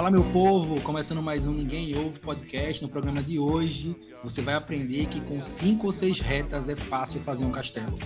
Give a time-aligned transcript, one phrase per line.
[0.00, 0.80] Fala, meu povo!
[0.80, 2.82] Começando mais um Ninguém Ouve podcast.
[2.82, 7.20] No programa de hoje, você vai aprender que com cinco ou seis retas é fácil
[7.20, 7.98] fazer um castelo.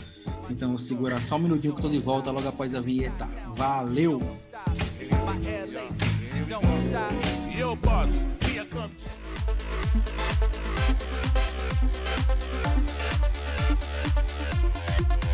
[0.50, 3.29] Então, segura só um minutinho que eu tô de volta logo após a vinheta.
[3.54, 4.21] Valeu!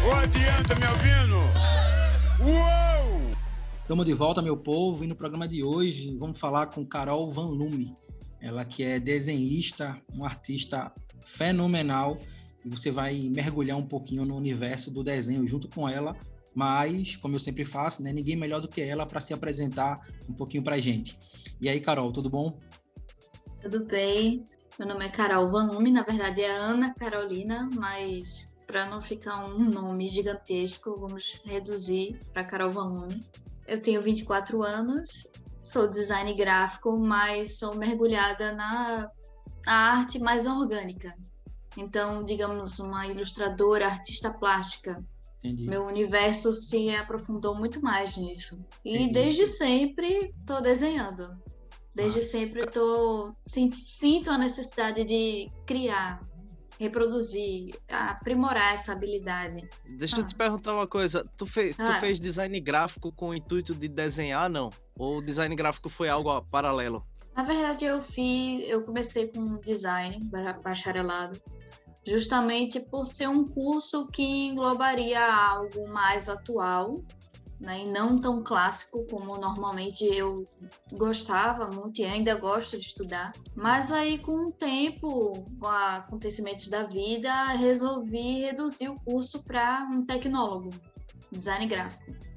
[0.04, 1.38] Ô, adianta, me ouvindo?
[2.52, 2.99] Uou!
[3.90, 7.46] Estamos de volta, meu povo, e no programa de hoje vamos falar com Carol Van
[7.46, 7.92] Lume.
[8.40, 10.94] Ela que é desenhista, uma artista
[11.26, 12.16] fenomenal,
[12.64, 16.16] e você vai mergulhar um pouquinho no universo do desenho junto com ela,
[16.54, 20.34] mas, como eu sempre faço, né, ninguém melhor do que ela para se apresentar um
[20.34, 21.18] pouquinho para gente.
[21.60, 22.56] E aí, Carol, tudo bom?
[23.60, 24.44] Tudo bem.
[24.78, 29.44] Meu nome é Carol Van Lume, na verdade é Ana Carolina, mas para não ficar
[29.46, 33.20] um nome gigantesco, vamos reduzir para Carol Van Lume.
[33.70, 35.28] Eu tenho 24 anos,
[35.62, 39.08] sou design gráfico, mas sou mergulhada na,
[39.64, 41.16] na arte mais orgânica.
[41.76, 45.00] Então, digamos, uma ilustradora, artista plástica.
[45.38, 45.68] Entendi.
[45.68, 48.60] Meu universo se aprofundou muito mais nisso.
[48.84, 49.12] E Entendi.
[49.12, 51.40] desde sempre estou desenhando.
[51.94, 52.30] Desde Massa.
[52.30, 56.20] sempre tô sinto, sinto a necessidade de criar,
[56.80, 59.68] reproduzir, aprimorar essa habilidade.
[59.98, 60.26] Deixa eu Ah.
[60.26, 61.28] te perguntar uma coisa.
[61.36, 62.00] Tu fez, tu Ah.
[62.00, 64.70] fez design gráfico com o intuito de desenhar, não?
[64.98, 67.04] Ou o design gráfico foi algo paralelo?
[67.36, 71.38] Na verdade, eu fiz, eu comecei com design, ba- bacharelado,
[72.06, 76.94] justamente por ser um curso que englobaria algo mais atual,
[77.60, 80.44] né, e não tão clássico como normalmente eu
[80.92, 83.32] gostava muito e ainda gosto de estudar.
[83.54, 89.86] Mas aí, com o tempo, com os acontecimentos da vida, resolvi reduzir o curso para
[89.90, 90.70] um tecnólogo,
[91.30, 92.30] design gráfico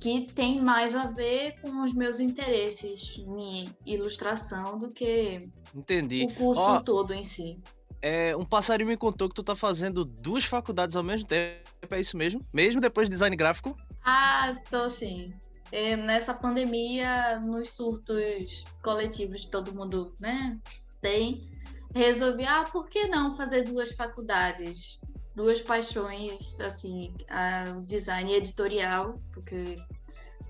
[0.00, 6.26] que tem mais a ver com os meus interesses em ilustração do que Entendi.
[6.26, 7.58] o curso todo em si.
[8.02, 11.64] é, um passarinho me contou que tu tá fazendo duas faculdades ao mesmo tempo.
[11.90, 12.44] É isso mesmo?
[12.52, 13.74] Mesmo depois de design gráfico?
[14.04, 15.32] Ah, tô sim.
[15.72, 20.60] É, nessa pandemia, nos surtos coletivos todo mundo né,
[21.00, 21.50] tem,
[21.94, 25.00] resolvi, ah, por que não fazer duas faculdades?
[25.34, 29.78] Duas paixões, assim, a- design editorial, porque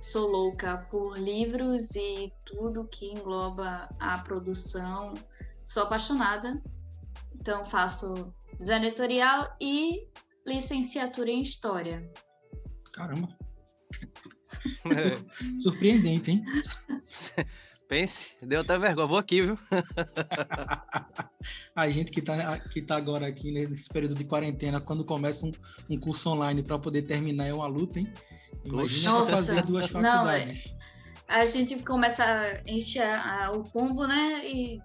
[0.00, 5.14] sou louca por livros e tudo que engloba a produção.
[5.66, 6.60] Sou apaixonada,
[7.34, 10.06] então faço design editorial e
[10.46, 12.12] licenciatura em história.
[12.92, 13.34] Caramba,
[14.86, 15.18] É,
[15.58, 16.44] surpreendente, hein?
[17.88, 19.06] pense, deu até vergonha.
[19.06, 19.58] Vou aqui, viu?
[21.74, 25.52] A gente que tá, que tá agora aqui nesse período de quarentena, quando começa um,
[25.90, 28.12] um curso online para poder terminar, é uma luta, hein?
[28.64, 29.32] Imagina Nossa.
[29.32, 30.64] fazer duas Não, faculdades.
[31.28, 34.40] a gente começa a encher a- o pombo, né?
[34.46, 34.80] E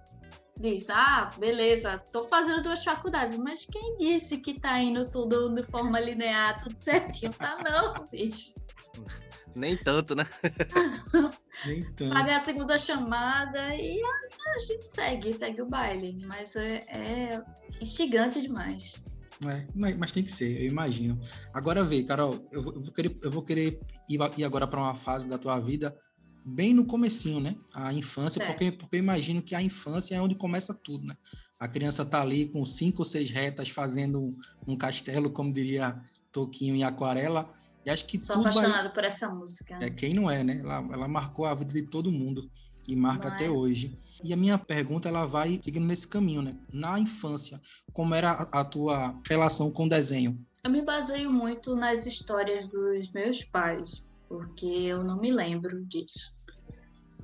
[0.60, 5.62] diz, ah, beleza, tô fazendo duas faculdades, mas quem disse que tá indo tudo de
[5.62, 7.32] forma linear, tudo certinho?
[7.32, 8.52] Tá não, bicho.
[9.54, 10.24] Nem tanto, né?
[11.66, 12.12] Nem tanto.
[12.12, 14.02] Pagar a segunda chamada e aí
[14.56, 16.18] a gente segue, segue o baile.
[16.26, 17.42] Mas é, é
[17.80, 19.02] instigante demais.
[19.46, 21.18] É, mas, mas tem que ser, eu imagino.
[21.52, 24.66] Agora vê, Carol, eu, vou- eu vou querer, eu vou querer ir, a- ir agora
[24.66, 25.96] para uma fase da tua vida
[26.44, 27.56] bem no comecinho, né?
[27.72, 31.16] A infância, porque, porque eu imagino que a infância é onde começa tudo, né?
[31.58, 34.36] A criança tá ali com cinco ou seis retas fazendo um,
[34.66, 36.00] um castelo, como diria
[36.32, 37.52] Toquinho em aquarela,
[37.84, 38.52] e acho que Sou tudo vai...
[38.52, 39.78] apaixonada por essa música.
[39.80, 40.60] É quem não é, né?
[40.60, 42.50] Ela, ela marcou a vida de todo mundo
[42.86, 43.50] e marca Não até é?
[43.50, 43.98] hoje.
[44.22, 46.56] E a minha pergunta ela vai seguindo nesse caminho, né?
[46.72, 47.60] Na infância,
[47.92, 50.38] como era a, a tua relação com o desenho?
[50.62, 56.38] Eu me baseio muito nas histórias dos meus pais, porque eu não me lembro disso.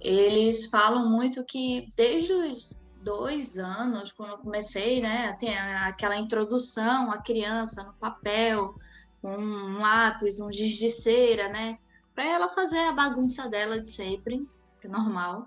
[0.00, 7.10] Eles falam muito que desde os dois anos, quando eu comecei, né, tem aquela introdução
[7.12, 8.74] à criança no papel,
[9.28, 11.78] um lápis, um giz de cera, né,
[12.14, 14.48] para ela fazer a bagunça dela de sempre,
[14.80, 15.46] que é normal.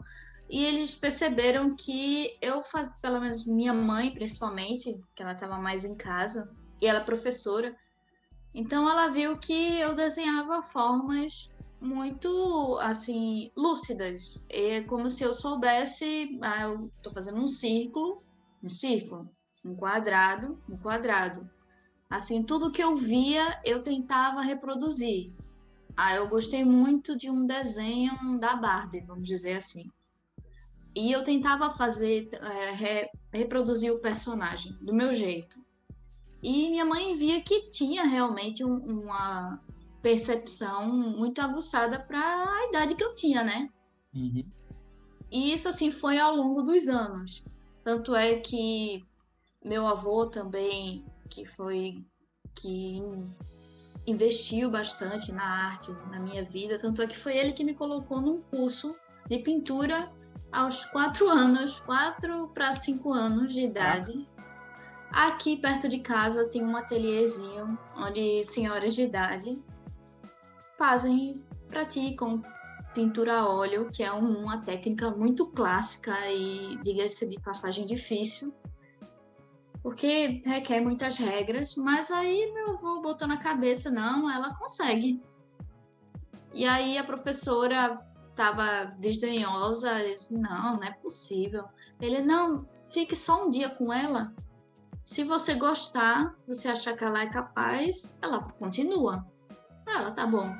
[0.49, 5.85] E eles perceberam que eu fazia, pelo menos minha mãe, principalmente, que ela estava mais
[5.85, 7.75] em casa, e ela é professora,
[8.53, 11.49] então ela viu que eu desenhava formas
[11.79, 14.43] muito assim lúcidas.
[14.49, 18.23] É como se eu soubesse, ah, eu tô fazendo um círculo,
[18.63, 19.29] um círculo,
[19.63, 21.49] um quadrado, um quadrado.
[22.09, 25.31] Assim, tudo que eu via, eu tentava reproduzir.
[25.95, 29.91] Ah, eu gostei muito de um desenho da Barbie, vamos dizer assim.
[30.95, 35.59] E eu tentava fazer, é, re- reproduzir o personagem do meu jeito.
[36.41, 39.61] E minha mãe via que tinha realmente um- uma
[40.01, 43.69] percepção muito aguçada para a idade que eu tinha, né?
[44.15, 44.43] Uhum.
[45.29, 47.45] E isso assim foi ao longo dos anos.
[47.83, 49.03] Tanto é que
[49.63, 52.03] meu avô também, que foi
[52.55, 53.01] que
[54.05, 58.19] investiu bastante na arte na minha vida, tanto é que foi ele que me colocou
[58.19, 58.97] num curso
[59.27, 60.11] de pintura
[60.51, 64.27] aos quatro anos, quatro para cinco anos de idade.
[65.11, 69.61] Aqui perto de casa tem um ateliêzinho onde senhoras de idade
[70.77, 72.41] fazem, praticam
[72.93, 78.53] pintura a óleo, que é uma técnica muito clássica e, diga-se de passagem, difícil,
[79.89, 85.19] porque requer muitas regras, mas aí meu avô botou na cabeça, não, ela consegue.
[86.53, 87.99] E aí a professora
[88.29, 91.65] estava desdenhosa, disse, não, não é possível.
[91.99, 94.31] Ele, não, fique só um dia com ela.
[95.03, 99.25] Se você gostar, se você achar que ela é capaz, ela continua.
[99.87, 100.55] Ela, tá bom.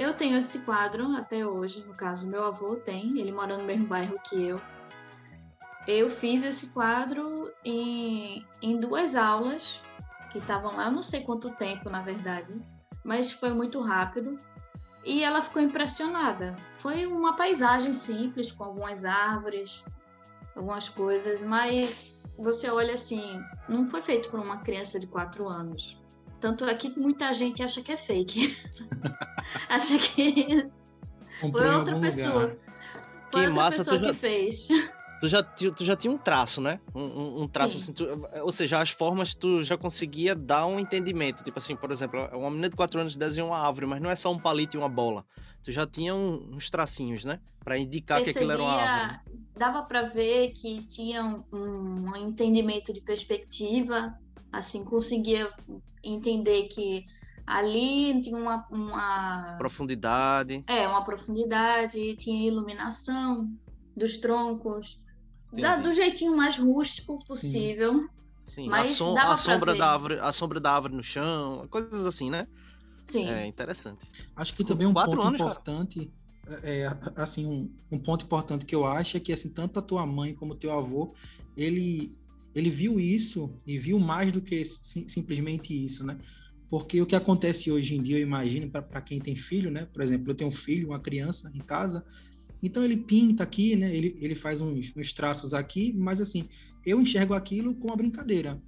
[0.00, 3.86] Eu tenho esse quadro até hoje, no caso, meu avô tem, ele mora no mesmo
[3.86, 4.60] bairro que eu.
[5.86, 9.82] Eu fiz esse quadro em, em duas aulas,
[10.30, 12.60] que estavam lá, não sei quanto tempo, na verdade,
[13.04, 14.38] mas foi muito rápido.
[15.04, 16.56] E ela ficou impressionada.
[16.76, 19.84] Foi uma paisagem simples, com algumas árvores,
[20.56, 23.38] algumas coisas, mas você olha assim,
[23.68, 26.00] não foi feito por uma criança de quatro anos.
[26.40, 28.56] Tanto é que muita gente acha que é fake.
[29.68, 30.66] acha que
[31.40, 32.42] foi outra pessoa.
[32.42, 32.56] Lugar.
[33.28, 34.68] Foi que outra massa, pessoa já, que fez.
[35.24, 36.78] Tu já, tu já tinha um traço, né?
[36.94, 37.82] Um, um traço Sim.
[37.82, 37.92] assim.
[37.94, 38.06] Tu,
[38.42, 41.42] ou seja, as formas tu já conseguia dar um entendimento.
[41.42, 44.16] Tipo assim, por exemplo, uma menina de 4 anos desenha uma árvore, mas não é
[44.16, 45.24] só um palito e uma bola.
[45.62, 47.40] Tu já tinha um, uns tracinhos, né?
[47.64, 49.20] Para indicar Percebia, que aquilo era uma árvore.
[49.56, 54.14] Dava para ver que tinha um, um entendimento de perspectiva
[54.52, 55.50] assim, conseguia
[56.02, 57.06] entender que
[57.46, 59.56] ali tinha uma, uma...
[59.56, 60.62] profundidade.
[60.66, 63.50] É, uma profundidade, tinha iluminação
[63.96, 65.00] dos troncos,
[65.60, 67.98] da, do jeitinho mais rústico possível.
[67.98, 68.08] Sim.
[68.46, 68.68] Sim.
[68.68, 72.30] Mas a, som, a sombra da árvore, a sombra da árvore no chão, coisas assim,
[72.30, 72.46] né?
[73.00, 73.28] Sim.
[73.28, 74.06] É interessante.
[74.36, 76.10] Acho que também um ponto anos, importante,
[76.62, 79.82] é, é, assim, um, um ponto importante que eu acho é que assim, tanto a
[79.82, 81.14] tua mãe como o teu avô,
[81.56, 82.14] ele
[82.54, 86.16] ele viu isso e viu mais do que sim, simplesmente isso, né?
[86.70, 89.86] Porque o que acontece hoje em dia, eu imagino, para quem tem filho, né?
[89.92, 92.04] Por exemplo, eu tenho um filho, uma criança em casa,
[92.64, 93.94] então ele pinta aqui, né?
[93.94, 96.48] Ele, ele faz uns, uns traços aqui, mas assim,
[96.84, 98.60] eu enxergo aquilo com uma brincadeira.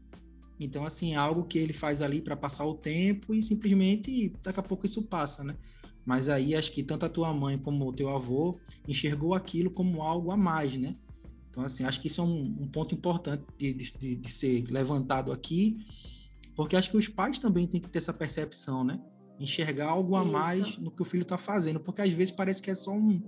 [0.60, 4.60] Então, assim, é algo que ele faz ali para passar o tempo e simplesmente daqui
[4.60, 5.56] a pouco isso passa, né?
[6.04, 10.02] Mas aí acho que tanto a tua mãe como o teu avô enxergou aquilo como
[10.02, 10.94] algo a mais, né?
[11.50, 15.32] Então, assim, acho que isso é um, um ponto importante de, de, de, ser levantado
[15.32, 15.74] aqui,
[16.54, 19.00] porque acho que os pais também têm que ter essa percepção, né?
[19.40, 20.32] Enxergar algo a isso.
[20.32, 23.22] mais no que o filho está fazendo, porque às vezes parece que é só um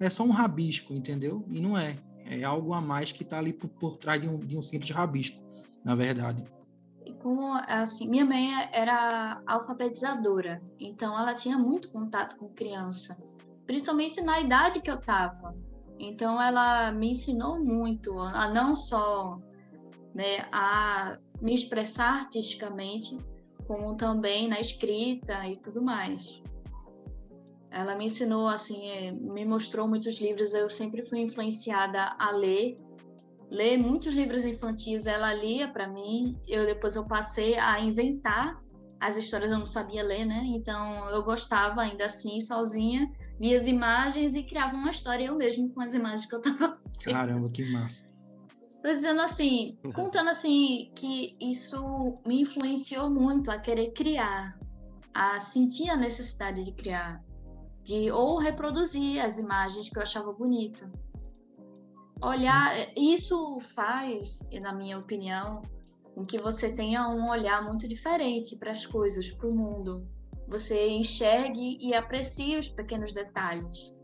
[0.00, 1.44] é só um rabisco, entendeu?
[1.48, 1.96] E não é.
[2.24, 4.90] É algo a mais que está ali por, por trás de um, de um simples
[4.90, 5.40] rabisco,
[5.84, 6.44] na verdade.
[7.22, 13.16] Como, assim, minha mãe era alfabetizadora, então ela tinha muito contato com criança,
[13.66, 15.56] principalmente na idade que eu estava.
[15.98, 19.38] Então ela me ensinou muito a não só
[20.14, 23.18] né, a me expressar artisticamente,
[23.66, 26.42] como também na escrita e tudo mais.
[27.70, 30.54] Ela me ensinou assim, é, me mostrou muitos livros.
[30.54, 32.78] Eu sempre fui influenciada a ler,
[33.48, 35.06] ler muitos livros infantis.
[35.06, 36.40] Ela lia para mim.
[36.48, 38.60] Eu depois eu passei a inventar
[38.98, 39.52] as histórias.
[39.52, 40.42] Eu não sabia ler, né?
[40.46, 45.70] Então eu gostava ainda assim sozinha via as imagens e criava uma história eu mesmo
[45.70, 48.04] com as imagens que eu tava Caramba, que massa.
[48.82, 49.92] Tô dizendo assim, uhum.
[49.92, 54.58] contando assim que isso me influenciou muito a querer criar,
[55.12, 57.22] a sentir a necessidade de criar,
[57.82, 60.90] de ou reproduzir as imagens que eu achava bonita.
[62.22, 63.12] Olhar, Sim.
[63.12, 65.62] isso faz, na minha opinião,
[66.14, 70.06] com que você tenha um olhar muito diferente para as coisas, para o mundo
[70.50, 73.94] você enxergue e aprecie os pequenos detalhes.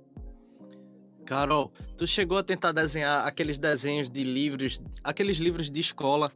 [1.24, 6.30] Carol, tu chegou a tentar desenhar aqueles desenhos de livros, aqueles livros de escola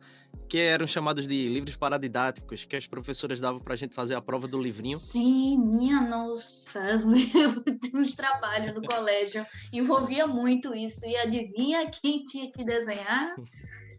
[0.50, 4.48] que eram chamados de livros paradidáticos, que as professoras davam pra gente fazer a prova
[4.48, 4.98] do livrinho?
[4.98, 6.98] Sim, minha nossa,
[7.94, 11.06] os trabalhos no colégio envolvia muito isso.
[11.06, 13.36] E adivinha quem tinha que desenhar?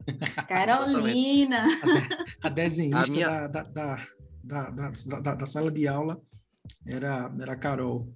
[0.49, 1.67] Carolina.
[2.43, 3.47] a, a desenhista a minha...
[3.47, 4.07] da, da,
[4.43, 4.91] da, da,
[5.21, 6.21] da, da sala de aula
[6.85, 8.13] era, era a Carol.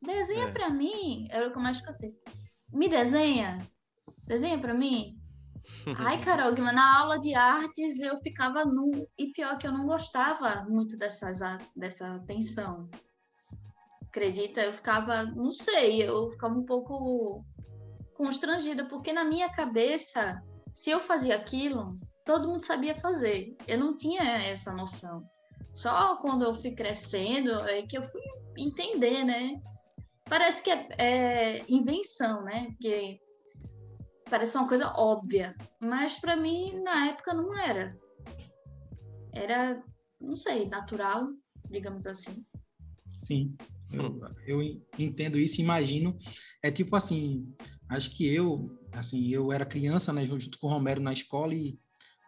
[0.00, 0.52] Desenha é.
[0.52, 2.14] para mim, era o que eu mais escutei.
[2.72, 3.58] Me desenha?
[4.26, 5.13] Desenha para mim?
[5.98, 9.06] Ai, Carol, na aula de artes eu ficava nu.
[9.18, 11.40] E pior que eu não gostava muito dessas,
[11.76, 12.88] dessa atenção.
[14.08, 14.60] acredita?
[14.60, 17.44] Eu ficava, não sei, eu ficava um pouco
[18.14, 20.42] constrangida, porque na minha cabeça,
[20.74, 23.56] se eu fazia aquilo, todo mundo sabia fazer.
[23.66, 25.24] Eu não tinha essa noção.
[25.72, 28.22] Só quando eu fui crescendo é que eu fui
[28.56, 29.60] entender, né?
[30.24, 32.68] Parece que é, é invenção, né?
[32.70, 33.20] Porque
[34.28, 37.96] parece uma coisa óbvia, mas para mim na época não era.
[39.32, 39.82] Era,
[40.20, 41.28] não sei, natural,
[41.70, 42.44] digamos assim.
[43.18, 43.56] Sim,
[43.92, 44.62] eu, eu
[44.98, 46.16] entendo isso, imagino.
[46.62, 47.52] É tipo assim,
[47.88, 51.78] acho que eu, assim, eu era criança, né, junto com o Romero na escola e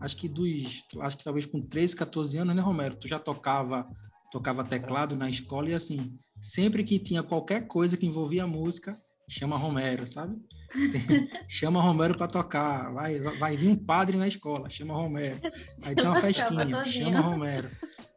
[0.01, 3.89] acho que dos, acho que talvez com 13, 14 anos, né, Romero, tu já tocava,
[4.31, 9.57] tocava teclado na escola e assim, sempre que tinha qualquer coisa que envolvia música, chama
[9.57, 10.37] Romero, sabe?
[11.49, 15.41] chama Romero para tocar, vai, vai vir um padre na escola, chama Romero.
[15.85, 17.71] Aí tem uma festinha, chama Romero.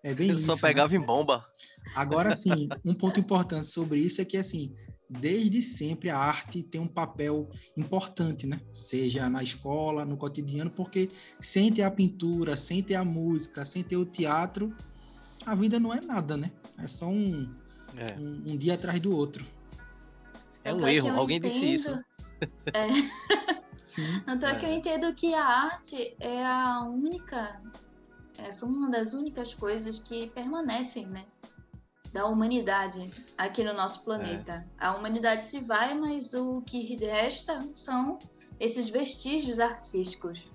[0.03, 0.45] É bem Ele isso.
[0.45, 0.61] só né?
[0.61, 1.45] pegava em bomba.
[1.95, 4.73] Agora, sim, um ponto importante sobre isso é que, assim,
[5.09, 8.61] desde sempre a arte tem um papel importante, né?
[8.71, 13.83] Seja na escola, no cotidiano, porque sem ter a pintura, sem ter a música, sem
[13.83, 14.73] ter o teatro,
[15.45, 16.51] a vida não é nada, né?
[16.77, 17.53] É só um,
[17.97, 19.45] É, um, um dia atrás do outro.
[20.63, 21.17] É um que erro.
[21.17, 21.89] Alguém disse isso.
[21.89, 22.05] entendo-
[22.73, 22.87] É,
[23.85, 24.73] Sim, tanto é que eu É.
[24.75, 27.61] entendo que a arte é a única,
[28.37, 31.25] é, uma das únicas coisas que permanecem, né?
[32.13, 34.65] Da humanidade aqui no nosso planeta.
[34.79, 38.17] A humanidade se vai, mas o que resta são
[38.59, 40.49] esses vestígios artísticos,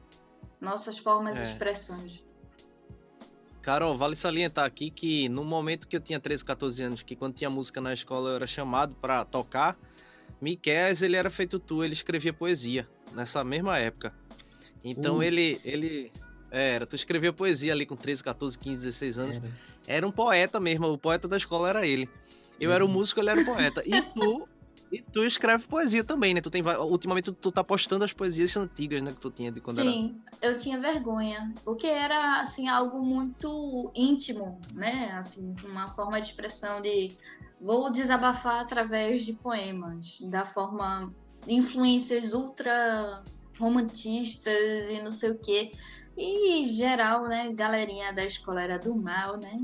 [0.61, 1.43] nossas formas É.
[1.43, 2.25] e expressões.
[3.63, 7.35] Carol, vale salientar aqui que no momento que eu tinha 13, 14 anos, que quando
[7.35, 9.79] tinha música na escola eu era chamado pra tocar,
[10.41, 14.15] Miquel, ele era feito tu, ele escrevia poesia nessa mesma época.
[14.83, 15.27] Então Putz.
[15.27, 16.13] ele ele
[16.51, 19.37] é, era, tu escrevia poesia ali com 13, 14, 15, 16 anos.
[19.37, 19.53] era.
[19.87, 22.09] Era um poeta mesmo, o poeta da escola era ele.
[22.61, 23.83] Eu era o músico, ele era o poeta.
[23.85, 24.49] E tu
[24.95, 26.41] e tu escreve poesia também, né?
[26.41, 29.81] Tu tem ultimamente tu, tá postando as poesias antigas, né, que tu tinha de quando
[29.81, 35.13] era Sim, eu tinha vergonha, porque era assim algo muito íntimo, né?
[35.19, 37.17] Assim, uma forma de expressão de
[37.61, 41.13] vou desabafar através de poemas, da forma
[41.49, 43.25] influências ultra
[43.59, 45.73] romantistas e não sei o quê.
[46.17, 49.61] E geral, né, galerinha da escola era do mal, né?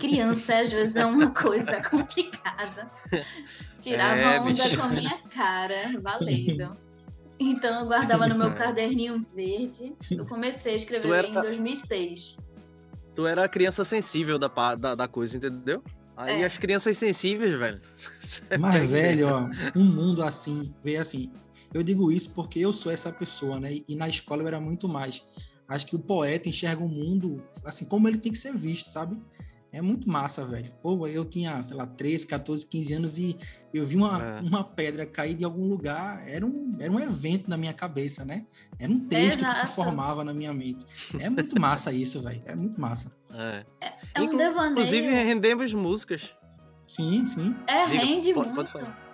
[0.00, 2.88] Criança às vezes é uma coisa complicada.
[3.82, 4.76] Tirava É, onda bicho.
[4.76, 6.70] com a minha cara, valendo.
[7.38, 8.54] Então eu guardava no meu É.
[8.54, 9.94] caderninho verde.
[10.10, 12.36] Eu comecei a escrever era- em 2006.
[13.14, 15.82] Tu era a criança sensível da, da, da coisa, entendeu?
[16.16, 16.44] Aí É.
[16.44, 17.80] as crianças sensíveis, velho.
[18.60, 21.30] Mas, velho, ó, um mundo assim, veio assim.
[21.72, 23.76] Eu digo isso porque eu sou essa pessoa, né?
[23.88, 25.24] E na escola eu era muito mais.
[25.68, 29.16] Acho que o poeta enxerga o mundo assim como ele tem que ser visto, sabe?
[29.72, 30.70] É muito massa, velho.
[30.82, 33.38] Pô, eu tinha, sei lá, 13, 14, 15 anos e
[33.72, 34.40] eu vi uma, É.
[34.40, 36.26] uma pedra cair de algum lugar.
[36.28, 38.44] Era um, era um evento na minha cabeça, né?
[38.80, 39.68] Era um texto que se Exato.
[39.72, 40.84] formava na minha mente.
[41.20, 42.42] É muito massa isso, velho.
[42.46, 43.12] É muito massa.
[43.32, 43.64] É.
[44.14, 44.72] É um Inclu- devaneio.
[44.72, 46.34] Inclusive, rendemos músicas.
[46.88, 47.54] Sim, sim.
[47.68, 48.56] É, Diga, rende pode- muito.
[48.56, 49.10] pode falar.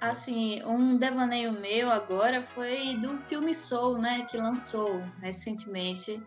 [0.00, 6.20] Assim, um devaneio meu agora foi do filme Soul, né, que lançou recentemente.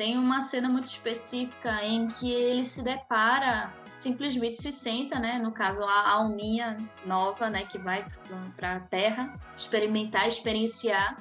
[0.00, 5.52] Tem uma cena muito específica em que ele se depara, simplesmente se senta, né, no
[5.52, 8.10] caso a alminha nova, né, que vai
[8.56, 11.16] para a Terra experimentar, experienciar.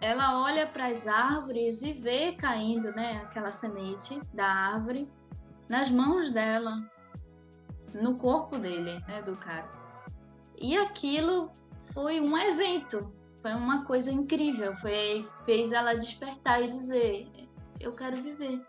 [0.00, 5.06] Ela olha para as árvores e vê caindo, né, aquela semente da árvore
[5.68, 6.82] nas mãos dela,
[7.92, 9.70] no corpo dele, né, do cara.
[10.58, 11.52] E aquilo
[11.92, 17.31] foi um evento, foi uma coisa incrível, foi fez ela despertar e dizer:
[17.82, 18.64] eu quero viver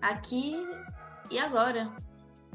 [0.00, 0.56] aqui
[1.30, 1.94] e agora,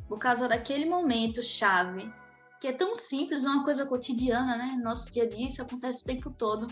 [0.07, 2.11] por causa daquele momento chave,
[2.59, 4.79] que é tão simples, é uma coisa cotidiana, né?
[4.83, 6.67] Nosso dia a dia isso acontece o tempo todo,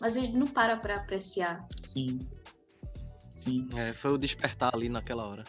[0.00, 1.66] mas a gente não para para apreciar.
[1.82, 2.18] Sim.
[3.36, 3.68] Sim.
[3.76, 5.44] É, foi o despertar ali naquela hora.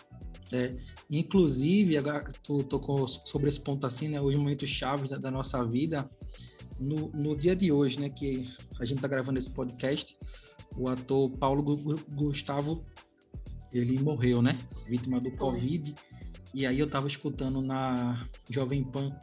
[1.10, 4.20] Inclusive, agora tu tocou sobre esse ponto assim, né?
[4.22, 6.10] Os momentos chaves da, da nossa vida.
[6.80, 8.10] No, no dia de hoje, né?
[8.10, 8.46] Que
[8.80, 10.18] a gente tá gravando esse podcast,
[10.78, 12.84] o ator Paulo Gu- Gu- Gustavo,
[13.74, 14.58] ele morreu, né?
[14.88, 15.94] Vítima do Covid.
[16.54, 19.14] E aí eu tava escutando na Jovem Pan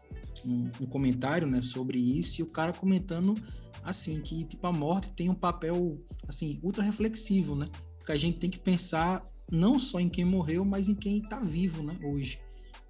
[0.45, 1.63] um, um comentário, né?
[1.63, 2.41] Sobre isso.
[2.41, 3.35] E o cara comentando,
[3.83, 7.69] assim, que tipo, a morte tem um papel, assim, ultra reflexivo, né?
[7.99, 11.39] Porque a gente tem que pensar não só em quem morreu, mas em quem está
[11.39, 12.39] vivo, né, hoje.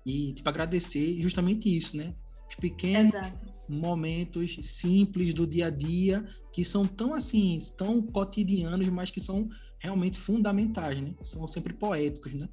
[0.07, 2.15] E, tipo, agradecer justamente isso, né?
[2.53, 3.47] Os pequenos Exato.
[3.67, 9.49] momentos simples do dia a dia que são tão, assim, tão cotidianos, mas que são
[9.79, 11.15] realmente fundamentais, né?
[11.23, 12.49] São sempre poéticos, né?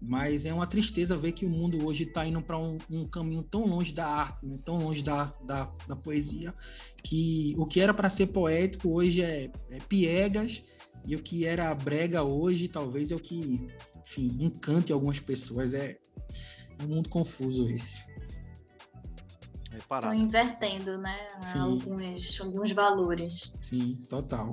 [0.00, 3.42] Mas é uma tristeza ver que o mundo hoje está indo para um, um, caminho
[3.42, 4.58] tão longe da arte, né?
[4.64, 6.54] tão longe da, da, da, poesia,
[7.02, 10.62] que o que era para ser poético hoje é, é, piegas,
[11.06, 13.66] e o que era brega hoje talvez é o que,
[14.06, 15.72] enfim, encante algumas pessoas.
[15.72, 15.98] É,
[16.78, 18.04] é um mundo confuso esse.
[19.78, 21.16] Estão invertendo, né?
[21.56, 23.52] Alguns, alguns valores.
[23.62, 24.52] Sim, total.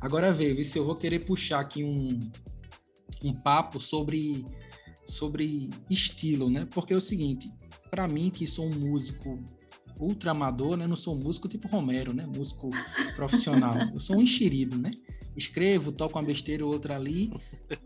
[0.00, 2.18] Agora veio, se eu vou querer puxar aqui um,
[3.22, 4.44] um papo sobre
[5.06, 6.66] sobre estilo, né?
[6.70, 7.52] Porque é o seguinte,
[7.90, 9.42] para mim que sou um músico
[9.98, 10.86] ultra amador, né?
[10.86, 12.24] Não sou um músico tipo Romero, né?
[12.34, 12.70] Músico
[13.16, 13.74] profissional.
[13.92, 14.90] Eu sou um enxerido, né?
[15.36, 17.32] Escrevo, toco uma besteira ou outra ali,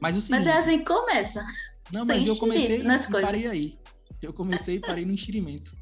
[0.00, 0.44] mas o seguinte...
[0.44, 1.44] Mas é assim que começa.
[1.92, 3.78] Não, mas eu comecei e parei aí.
[4.22, 5.76] Eu comecei e parei no enxerimento.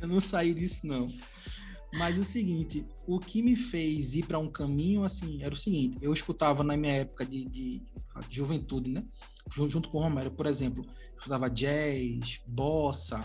[0.00, 0.20] Eu não...
[0.20, 1.08] saí disso, não.
[1.92, 5.98] Mas o seguinte, o que me fez ir para um caminho assim era o seguinte:
[6.00, 7.82] eu escutava na minha época de, de,
[8.28, 9.04] de juventude, né?
[9.68, 13.20] Junto com o Romero, por exemplo, escutava jazz, bossa.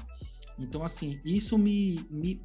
[0.57, 2.41] Então, assim, isso me, me,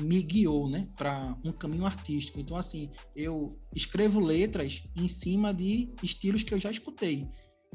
[0.00, 2.38] me guiou, né, para um caminho artístico.
[2.38, 7.28] Então, assim, eu escrevo letras em cima de estilos que eu já escutei.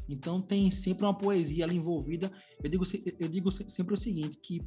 [0.08, 2.32] Então, tem sempre uma poesia ali envolvida.
[2.64, 2.84] Eu digo,
[3.20, 4.62] eu digo sempre o seguinte, que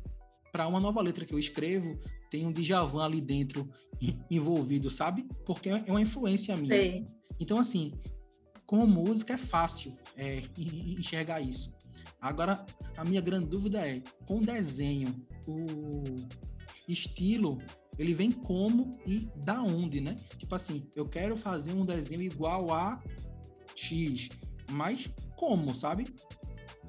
[0.52, 1.98] para uma nova letra que eu escrevo,
[2.30, 3.68] tem um Djavan ali dentro
[4.30, 5.26] envolvido, sabe?
[5.44, 6.80] Porque é uma influência minha.
[6.80, 7.08] Sim.
[7.40, 7.92] Então, assim,
[8.66, 11.74] com música é fácil é, enxergar isso.
[12.20, 12.64] Agora,
[12.96, 15.14] a minha grande dúvida é, com desenho,
[15.46, 16.04] o
[16.88, 17.58] estilo,
[17.98, 20.14] ele vem como e da onde, né?
[20.38, 23.02] Tipo assim, eu quero fazer um desenho igual a
[23.74, 24.28] X,
[24.70, 26.14] mas como, sabe?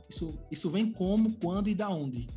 [0.09, 2.27] Isso, isso vem como, quando e da onde?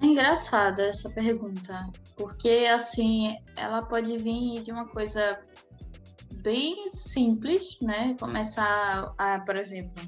[0.00, 5.40] É engraçada essa pergunta, porque assim, ela pode vir de uma coisa
[6.42, 8.16] bem simples, né?
[8.18, 10.04] Começar a, por exemplo,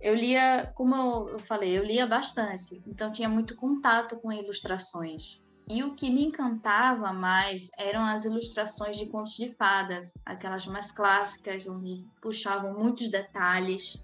[0.00, 5.42] eu lia, como eu falei, eu lia bastante, então tinha muito contato com ilustrações.
[5.66, 10.92] E o que me encantava mais eram as ilustrações de contos de fadas, aquelas mais
[10.92, 14.02] clássicas, onde puxavam muitos detalhes.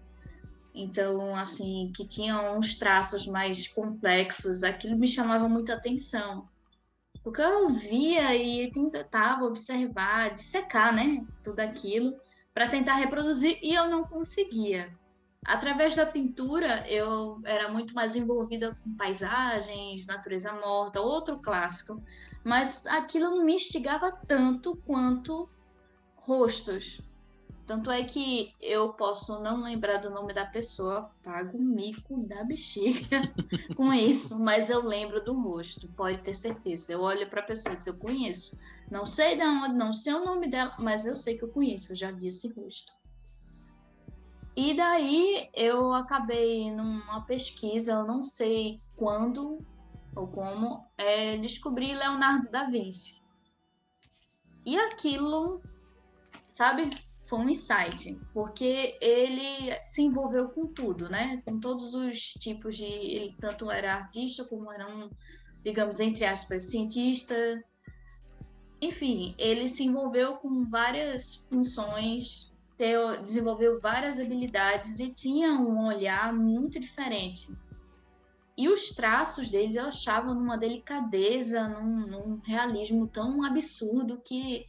[0.75, 6.49] Então, assim, que tinham uns traços mais complexos, aquilo me chamava muita atenção.
[7.23, 12.19] Porque eu via e tentava observar, dissecar, né, tudo aquilo,
[12.55, 14.91] para tentar reproduzir e eu não conseguia.
[15.45, 22.03] Através da pintura, eu era muito mais envolvida com paisagens, natureza morta, outro clássico,
[22.45, 25.49] mas aquilo não me instigava tanto quanto
[26.15, 27.01] rostos,
[27.71, 32.43] tanto é que eu posso não lembrar do nome da pessoa, pago um mico da
[32.43, 33.33] bexiga
[33.77, 36.93] com isso, mas eu lembro do rosto, pode ter certeza.
[36.93, 38.59] Eu olho para a pessoa e digo, eu conheço.
[38.91, 41.93] Não sei de onde, não sei o nome dela, mas eu sei que eu conheço,
[41.93, 42.93] eu já vi esse rosto.
[44.57, 49.65] E daí eu acabei numa pesquisa, eu não sei quando
[50.15, 53.21] ou como, é, descobri Leonardo da Vinci.
[54.67, 55.63] E aquilo,
[56.55, 56.91] sabe,
[57.25, 61.41] foi um insight, porque ele se envolveu com tudo, né?
[61.45, 62.85] Com todos os tipos de.
[62.85, 65.09] Ele tanto era artista como era um,
[65.65, 67.35] digamos, entre aspas, cientista.
[68.83, 72.50] Enfim, ele se envolveu com várias funções,
[72.81, 77.55] teo, desenvolveu várias habilidades e tinha um olhar muito diferente.
[78.57, 84.67] E os traços deles eu achava numa delicadeza, num, num realismo tão absurdo que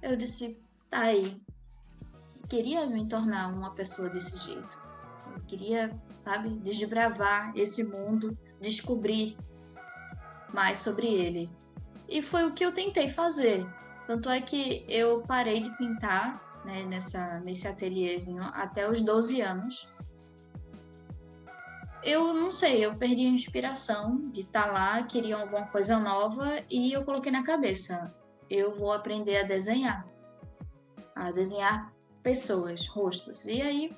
[0.00, 1.42] eu disse, tá aí,
[2.48, 4.80] queria me tornar uma pessoa desse jeito.
[5.34, 5.90] Eu queria,
[6.22, 9.36] sabe, desbravar esse mundo, descobrir
[10.54, 11.50] mais sobre ele.
[12.08, 13.66] E foi o que eu tentei fazer.
[14.06, 19.88] Tanto é que eu parei de pintar né, nessa, nesse ateliêzinho até os 12 anos.
[22.02, 26.56] Eu não sei, eu perdi a inspiração de estar tá lá, queria alguma coisa nova
[26.70, 28.14] e eu coloquei na cabeça:
[28.48, 30.06] eu vou aprender a desenhar.
[31.14, 31.92] A desenhar
[32.22, 33.46] pessoas, rostos.
[33.46, 33.90] E aí,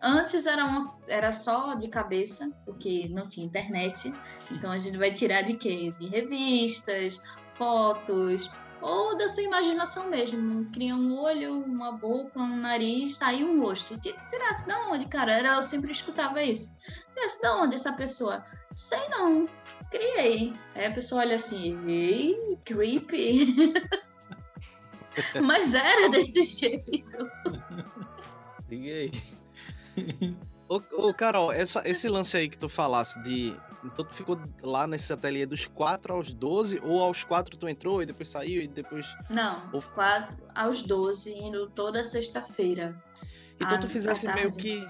[0.00, 4.12] antes era, uma, era só de cabeça, porque não tinha internet.
[4.50, 5.94] Então a gente vai tirar de quê?
[5.98, 7.20] De revistas,
[7.54, 10.70] fotos, ou da sua imaginação mesmo.
[10.72, 13.98] Cria um olho, uma boca, um nariz, tá aí um rosto.
[13.98, 15.32] Tirasse de onde, cara?
[15.32, 16.78] Era, eu sempre escutava isso.
[17.14, 18.44] Tirasse de onde essa pessoa?
[18.72, 19.48] Sei não.
[19.90, 20.52] Criei.
[20.74, 23.72] Aí a pessoa olha assim, ei, creepy.
[25.42, 27.30] Mas era desse jeito.
[28.68, 29.12] Liga aí.
[30.68, 34.86] Ô, ô, Carol, essa, esse lance aí que tu falasse de Então tu ficou lá
[34.86, 38.66] nesse ateliê dos 4 aos 12, ou aos 4 tu entrou e depois saiu e
[38.68, 39.06] depois.
[39.30, 43.00] Não, Ou- 4 aos 12, indo toda sexta-feira.
[43.56, 44.86] Então Ah, tu fizesse à meio que.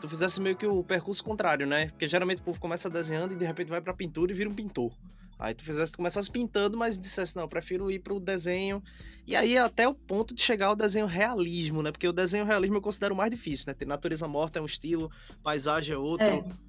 [0.00, 1.86] Tu fizesse meio que o percurso contrário, né?
[1.86, 4.54] Porque geralmente o povo começa desenhando e de repente vai pra pintura e vira um
[4.54, 4.92] pintor.
[5.38, 8.82] Aí tu fizesse, tu começasse pintando, mas dissesse, não, eu prefiro ir pro desenho.
[9.26, 11.90] E aí até o ponto de chegar ao desenho realismo, né?
[11.90, 13.74] Porque o desenho realismo eu considero mais difícil, né?
[13.74, 15.10] Ter natureza morta é um estilo,
[15.42, 16.26] paisagem é outro,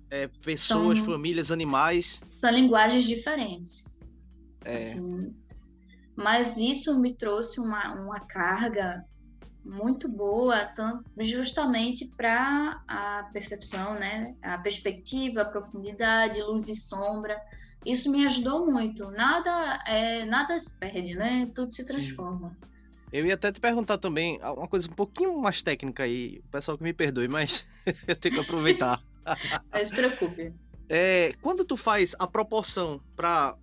[0.09, 2.21] É, é, pessoas, São- famílias, animais.
[2.39, 3.97] são linguagens diferentes.
[4.63, 5.35] É, assim.
[6.15, 9.05] mas isso me trouxe uma, uma carga
[9.63, 10.71] muito boa,
[11.19, 14.35] justamente para a percepção, né?
[14.41, 17.35] A perspectiva, a profundidade, luz e sombra.
[17.85, 19.09] Isso me ajudou muito.
[19.11, 21.49] Nada é, nada se perde, né?
[21.53, 22.57] Tudo se transforma.
[23.11, 26.77] Eu ia até te perguntar também uma coisa um pouquinho mais técnica aí, o pessoal
[26.77, 27.65] que me perdoe, mas
[28.07, 29.01] eu tenho que aproveitar.
[29.73, 30.53] Não se preocupe.
[30.89, 33.55] É, quando tu faz a proporção pra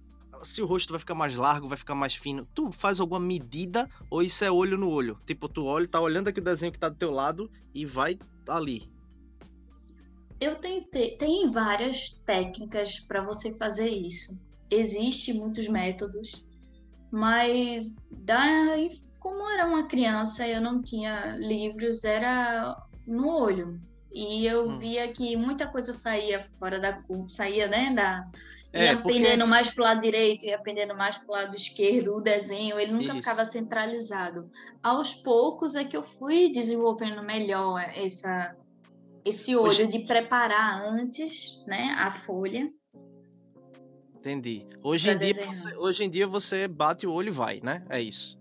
[0.43, 3.89] se o rosto vai ficar mais largo, vai ficar mais fino, tu faz alguma medida
[4.11, 5.19] ou isso é olho no olho?
[5.27, 8.19] Tipo, tu olha, tá olhando aqui o desenho que tá do teu lado e vai
[8.49, 8.91] ali.
[10.43, 14.45] Eu tentei, tem várias técnicas para você fazer isso.
[14.69, 16.45] Existem muitos métodos,
[17.13, 18.43] mas da,
[19.21, 22.77] como era uma criança, eu não tinha livros, era
[23.07, 23.81] no olho.
[24.13, 24.79] E eu Hum.
[24.79, 28.27] via que muita coisa saía fora da curva, saía, né, da
[28.73, 32.21] É, ia porque- pendendo mais pro lado direito, ia pendendo mais pro lado esquerdo, o
[32.21, 33.19] desenho, ele nunca Isso.
[33.19, 34.51] ficava centralizado.
[34.83, 38.57] Aos poucos é que eu fui desenvolvendo melhor essa,
[39.25, 42.73] esse olho Hoje- de preparar antes, né, a folha.
[44.17, 44.67] Entendi.
[44.83, 47.85] Hoje Pra em, dia você, hoje em dia você bate o olho e vai, né?
[47.91, 48.39] É isso.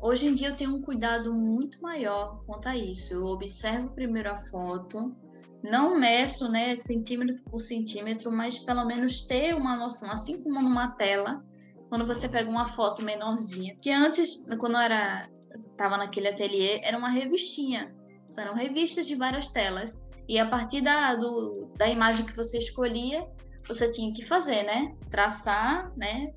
[0.00, 3.12] Hoje em dia eu tenho um cuidado muito maior quanto a isso.
[3.12, 5.14] Eu observo primeiro a foto,
[5.62, 10.92] não meço, né, centímetro por centímetro, mas pelo menos ter uma noção, assim como numa
[10.92, 11.44] tela,
[11.88, 13.74] quando você pega uma foto menorzinha.
[13.74, 15.28] Porque antes, quando eu era
[15.72, 17.94] estava naquele ateliê, era uma revistinha.
[18.36, 20.00] Eram revistas de várias telas.
[20.28, 23.26] E a partir da, do, da imagem que você escolhia,
[23.66, 24.94] você tinha que fazer, né?
[25.10, 26.32] Traçar, né?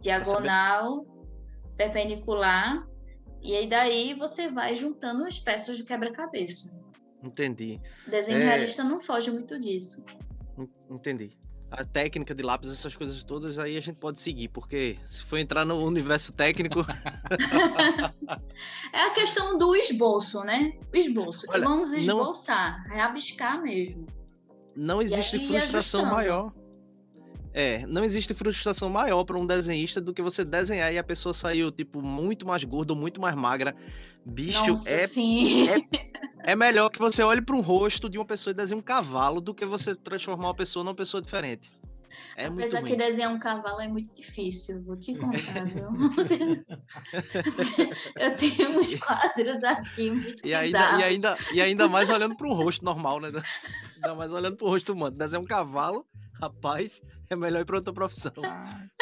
[0.00, 1.06] Diagonal,
[1.76, 2.86] perpendicular.
[3.40, 6.80] E aí daí você vai juntando as peças do quebra-cabeça.
[7.22, 7.80] Entendi.
[8.06, 8.44] Desenho É.
[8.44, 10.04] realista não foge muito disso.
[10.58, 11.30] En- Entendi.
[11.72, 15.38] A técnica de lápis, essas coisas todas, aí a gente pode seguir, porque se for
[15.38, 16.84] entrar no universo técnico,
[18.92, 20.74] É a questão do esboço, né?
[20.92, 21.46] O esboço.
[21.48, 24.06] Olha, Vamos não- esboçar, rabiscar mesmo.
[24.76, 26.52] não existe frustração maior.
[27.54, 31.34] É, não existe frustração maior para um desenhista do que você desenhar e a pessoa
[31.34, 33.74] saiu, tipo, muito mais gorda ou muito mais magra.
[34.24, 35.66] Bicho, Nossa, é, sim.
[36.42, 39.40] é melhor que você olhe para um rosto de uma pessoa e desenhe um cavalo
[39.40, 41.72] do que você transformar uma pessoa numa pessoa diferente.
[42.36, 42.90] É muito Apesar ruim.
[42.90, 45.88] que desenhar um cavalo é muito difícil, vou te contar, viu?
[48.16, 52.46] Eu tenho uns quadros aqui muito E ainda, e, ainda, e ainda mais olhando para
[52.46, 53.30] um rosto normal, né?
[53.96, 55.16] Ainda mais olhando para o rosto humano.
[55.16, 56.06] Desenhar um cavalo,
[56.42, 57.00] rapaz,
[57.30, 58.32] é melhor ir para outra profissão.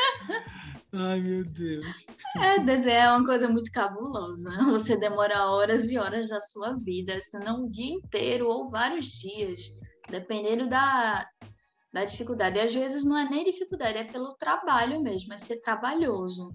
[0.92, 1.86] Ai, meu Deus.
[2.36, 4.50] É, desenhar é uma coisa muito cabulosa.
[4.70, 9.06] Você demora horas e horas da sua vida, se não um dia inteiro ou vários
[9.06, 9.60] dias,
[10.08, 11.26] dependendo da,
[11.92, 12.58] da dificuldade.
[12.58, 16.52] E às vezes não é nem dificuldade, é pelo trabalho mesmo, é ser trabalhoso.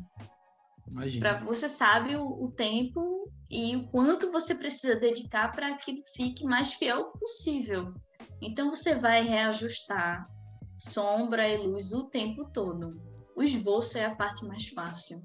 [0.93, 1.45] Pra, Imagina.
[1.45, 6.74] você sabe o, o tempo e o quanto você precisa dedicar para que fique mais
[6.74, 7.91] fiel possível.
[8.41, 10.28] Então você vai reajustar
[10.78, 13.02] sombra e luz o tempo todo.
[13.36, 15.22] O esboço é a parte mais fácil.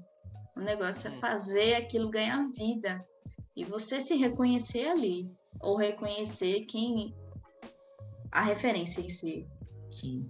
[0.55, 1.19] O negócio é Hum.
[1.19, 3.05] fazer aquilo ganhar vida
[3.55, 7.15] e você se reconhecer ali ou reconhecer quem
[8.31, 9.47] a referência em si.
[9.89, 10.25] Sim.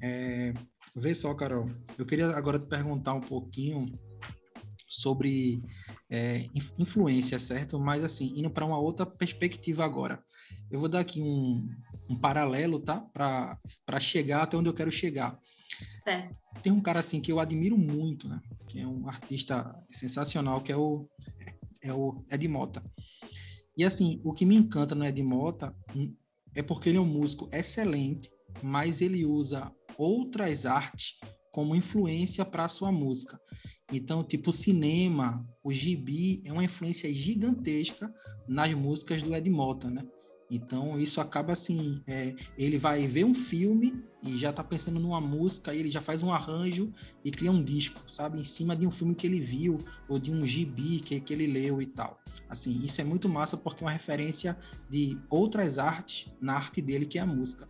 [0.00, 0.52] É,
[0.94, 1.66] vê só, Carol.
[1.98, 3.98] Eu queria agora te perguntar um pouquinho
[4.86, 5.62] sobre
[6.10, 7.78] é, inf- influência, certo?
[7.80, 10.22] Mas assim, indo para uma outra perspectiva agora.
[10.70, 11.66] Eu vou dar aqui um,
[12.08, 13.00] um paralelo, tá?
[13.12, 15.38] Para chegar até onde eu quero chegar.
[16.02, 16.38] Certo?
[16.62, 18.40] Tem um cara assim que eu admiro muito, né?
[18.68, 21.08] Que é um artista sensacional, que é o
[21.84, 22.82] é o Ed Mota.
[23.76, 25.76] E assim, o que me encanta no Ed Mota
[26.54, 28.30] é porque ele é um músico excelente,
[28.62, 31.18] mas ele usa outras artes
[31.52, 33.38] como influência para sua música.
[33.92, 38.12] Então, tipo, o cinema, o gibi é uma influência gigantesca
[38.48, 40.04] nas músicas do Ed Mota, né?
[40.50, 45.20] Então, isso acaba assim, é, ele vai ver um filme e já tá pensando numa
[45.20, 46.92] música, ele já faz um arranjo
[47.24, 48.40] e cria um disco, sabe?
[48.40, 49.78] Em cima de um filme que ele viu
[50.08, 52.18] ou de um gibi que, que ele leu e tal.
[52.48, 54.56] Assim, isso é muito massa porque é uma referência
[54.88, 57.68] de outras artes na arte dele, que é a música.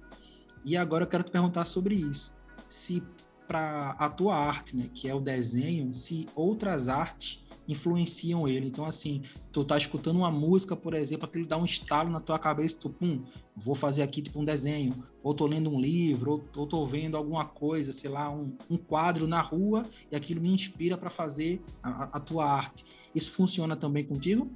[0.65, 2.35] E agora eu quero te perguntar sobre isso.
[2.69, 3.03] Se
[3.47, 8.67] para a tua arte, né, que é o desenho, se outras artes influenciam ele.
[8.67, 9.23] Então, assim,
[9.53, 12.91] tu tá escutando uma música, por exemplo, aquilo dá um estalo na tua cabeça, tu,
[12.91, 13.25] pum,
[13.57, 17.45] vou fazer aqui tipo um desenho, ou tô lendo um livro, ou, tô vendo alguma
[17.45, 22.17] coisa, sei lá, um, um quadro na rua, e aquilo me inspira para fazer a,
[22.17, 22.85] a tua arte.
[23.15, 24.51] Isso funciona também contigo?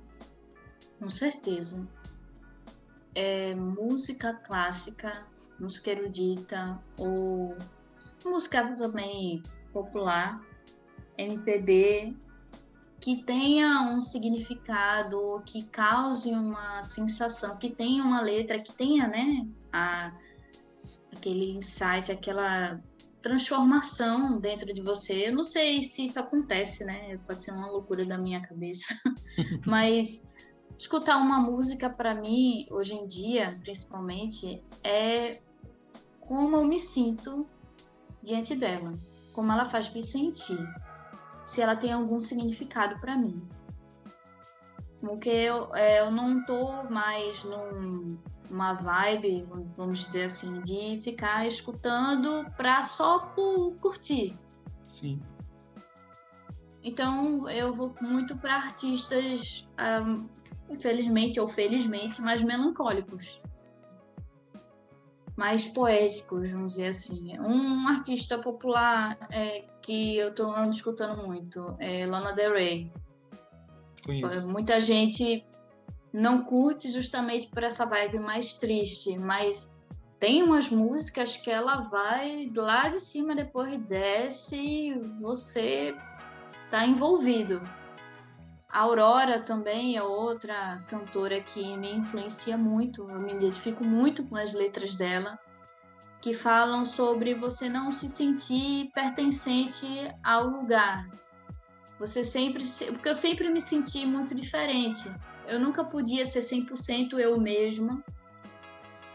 [0.99, 1.89] Com certeza.
[3.15, 5.27] É, música clássica,
[5.59, 7.57] música erudita, ou
[8.25, 9.43] música também
[9.73, 10.41] popular,
[11.17, 12.17] MPB,
[13.01, 19.47] que tenha um significado, que cause uma sensação, que tenha uma letra, que tenha, né,
[19.73, 20.13] a,
[21.13, 22.81] aquele insight, aquela
[23.23, 25.29] transformação dentro de você.
[25.29, 27.19] Eu não sei se isso acontece, né?
[27.27, 28.87] Pode ser uma loucura da minha cabeça,
[29.67, 30.29] mas
[30.77, 35.41] escutar uma música para mim hoje em dia, principalmente, é
[36.21, 37.47] como eu me sinto
[38.23, 38.93] diante dela,
[39.33, 40.59] como ela faz me sentir
[41.49, 43.43] se ela tem algum significado para mim.
[45.01, 48.19] Porque eu, é, eu não tô mais num,
[48.51, 54.39] numa vibe, vamos dizer assim, de ficar escutando para só por curtir.
[54.87, 55.23] Sim.
[56.85, 59.67] Então eu vou muito para artistas,
[60.07, 60.29] um,
[60.69, 63.41] infelizmente ou felizmente, mais melancólicos
[65.39, 67.39] mais poéticos, vamos dizer assim.
[67.39, 72.93] Um artista popular é, que eu estou andando escutando muito é Lana Del Rey.
[74.05, 74.49] Conheço.
[74.49, 75.47] Muita gente
[76.13, 79.73] não curte justamente por essa vibe mais triste, mas
[80.19, 85.95] tem umas músicas que ela vai lá de cima, depois desce e você
[86.69, 87.63] tá envolvido.
[88.71, 94.37] A Aurora também é outra cantora que me influencia muito, eu me identifico muito com
[94.37, 95.39] as letras dela,
[96.21, 99.87] que falam sobre você não se sentir pertencente
[100.23, 101.09] ao lugar.
[101.99, 105.11] Você sempre, porque eu sempre me senti muito diferente.
[105.47, 108.05] Eu nunca podia ser 100% eu mesma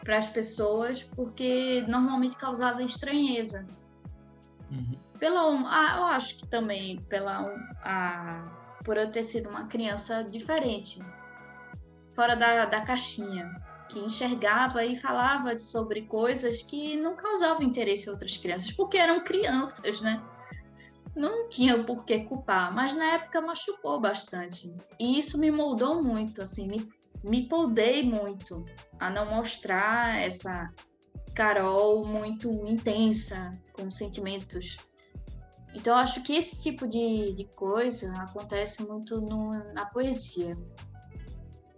[0.04, 3.68] para as pessoas, porque normalmente causava estranheza.
[4.72, 4.98] Uhum.
[5.20, 7.46] Pela, ah, eu acho que também pela
[7.84, 11.00] a, por eu ter sido uma criança diferente,
[12.16, 13.52] fora da, da caixinha,
[13.90, 19.24] que enxergava e falava sobre coisas que não causavam interesse a outras crianças, porque eram
[19.24, 20.24] crianças, né?
[21.16, 24.76] Não tinha por que culpar, mas na época machucou bastante.
[25.00, 26.90] E isso me moldou muito, assim, me,
[27.24, 28.66] me poldei muito
[29.00, 30.74] a não mostrar essa
[31.36, 34.78] Carol muito intensa, com sentimentos
[35.74, 40.56] então, acho que esse tipo de, de coisa acontece muito no, na poesia.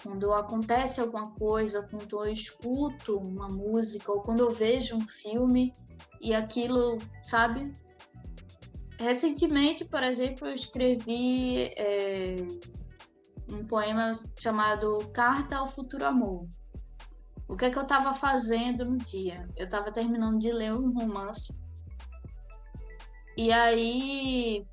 [0.03, 5.73] Quando acontece alguma coisa, quando eu escuto uma música, ou quando eu vejo um filme
[6.21, 7.71] e aquilo, sabe?
[8.99, 12.35] Recentemente, por exemplo, eu escrevi é,
[13.51, 16.47] um poema chamado Carta ao Futuro Amor.
[17.47, 19.47] O que é que eu estava fazendo no dia?
[19.55, 21.64] Eu estava terminando de ler um romance
[23.37, 24.65] e aí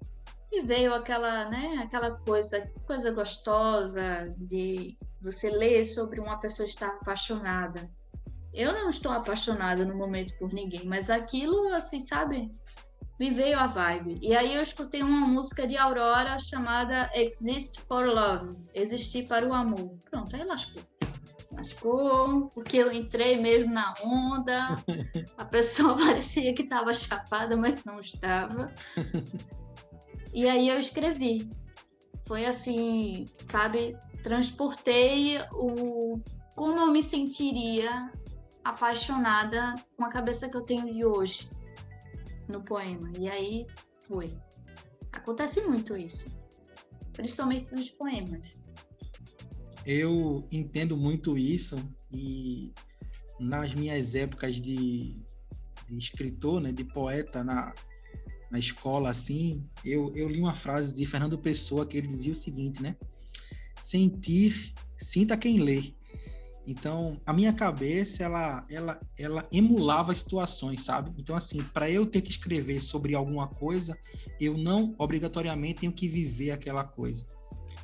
[0.52, 6.88] me veio aquela, né, aquela coisa, coisa gostosa de você ler sobre uma pessoa estar
[6.88, 7.90] apaixonada.
[8.52, 12.52] Eu não estou apaixonada no momento por ninguém, mas aquilo, assim, sabe?
[13.18, 14.18] Me veio a vibe.
[14.20, 19.54] E aí eu escutei uma música de Aurora chamada Exist for Love, Existir para o
[19.54, 19.96] Amor.
[20.10, 20.82] Pronto, aí lascou
[21.52, 24.74] lascou, porque eu entrei mesmo na onda.
[25.38, 28.72] A pessoa parecia que estava chapada, mas não estava.
[30.34, 31.46] E aí eu escrevi.
[32.26, 33.94] Foi assim, sabe?
[34.22, 36.18] Transportei o
[36.56, 38.10] como eu me sentiria
[38.64, 41.50] apaixonada com a cabeça que eu tenho de hoje
[42.48, 43.12] no poema.
[43.18, 43.66] E aí
[44.08, 44.34] foi.
[45.12, 46.32] Acontece muito isso,
[47.12, 48.61] principalmente nos poemas
[49.84, 51.76] eu entendo muito isso
[52.10, 52.72] e
[53.38, 55.16] nas minhas épocas de,
[55.88, 57.74] de escritor, né, de poeta na,
[58.50, 62.36] na escola, assim, eu, eu li uma frase de Fernando Pessoa que ele dizia o
[62.36, 62.96] seguinte, né?
[63.80, 65.94] Sentir, sinta quem lê.
[66.64, 71.12] Então, a minha cabeça, ela, ela, ela emulava situações, sabe?
[71.18, 73.98] Então, assim, para eu ter que escrever sobre alguma coisa,
[74.40, 77.26] eu não obrigatoriamente tenho que viver aquela coisa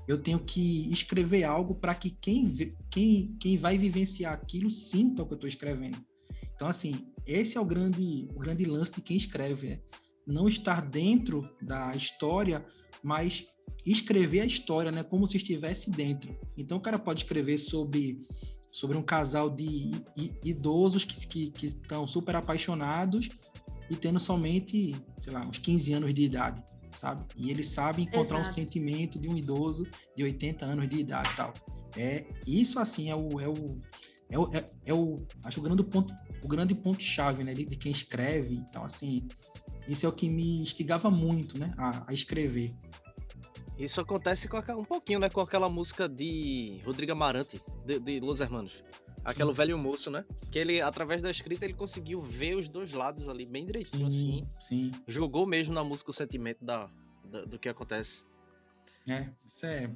[0.09, 5.27] eu tenho que escrever algo para que quem, quem, quem vai vivenciar aquilo sinta o
[5.27, 5.99] que eu estou escrevendo.
[6.55, 9.83] Então, assim, esse é o grande, o grande lance de quem escreve, é
[10.27, 12.64] não estar dentro da história,
[13.03, 13.47] mas
[13.85, 16.35] escrever a história, né, como se estivesse dentro.
[16.57, 18.27] Então, o cara pode escrever sobre
[18.71, 19.92] sobre um casal de
[20.44, 23.29] idosos que estão super apaixonados
[23.90, 26.62] e tendo somente, sei lá, uns 15 anos de idade,
[26.99, 27.25] sabe?
[27.37, 28.51] E eles sabem encontrar Exato.
[28.51, 31.55] um sentimento de um idoso de 80 anos de idade e tal.
[31.97, 33.81] É, isso, assim, é o, é o,
[34.29, 36.13] é o, é, é o acho o grande ponto,
[36.45, 38.57] o grande ponto chave, né, de, de, quem escreve.
[38.69, 39.29] Então, assim,
[39.87, 42.75] isso é o que me instigava muito, né, a, a escrever.
[43.79, 48.41] Isso acontece com um pouquinho, né, com aquela música de Rodrigo Amarante, de, de Los
[48.41, 48.83] Hermanos.
[49.29, 50.25] Aquele velho moço, né?
[50.51, 54.47] Que ele, através da escrita, ele conseguiu ver os dois lados ali bem direitinho, sim,
[54.61, 54.91] assim.
[54.91, 54.91] Sim.
[55.07, 56.87] Jogou mesmo na música o sentimento da,
[57.25, 58.25] da, do que acontece.
[59.07, 59.91] É, isso é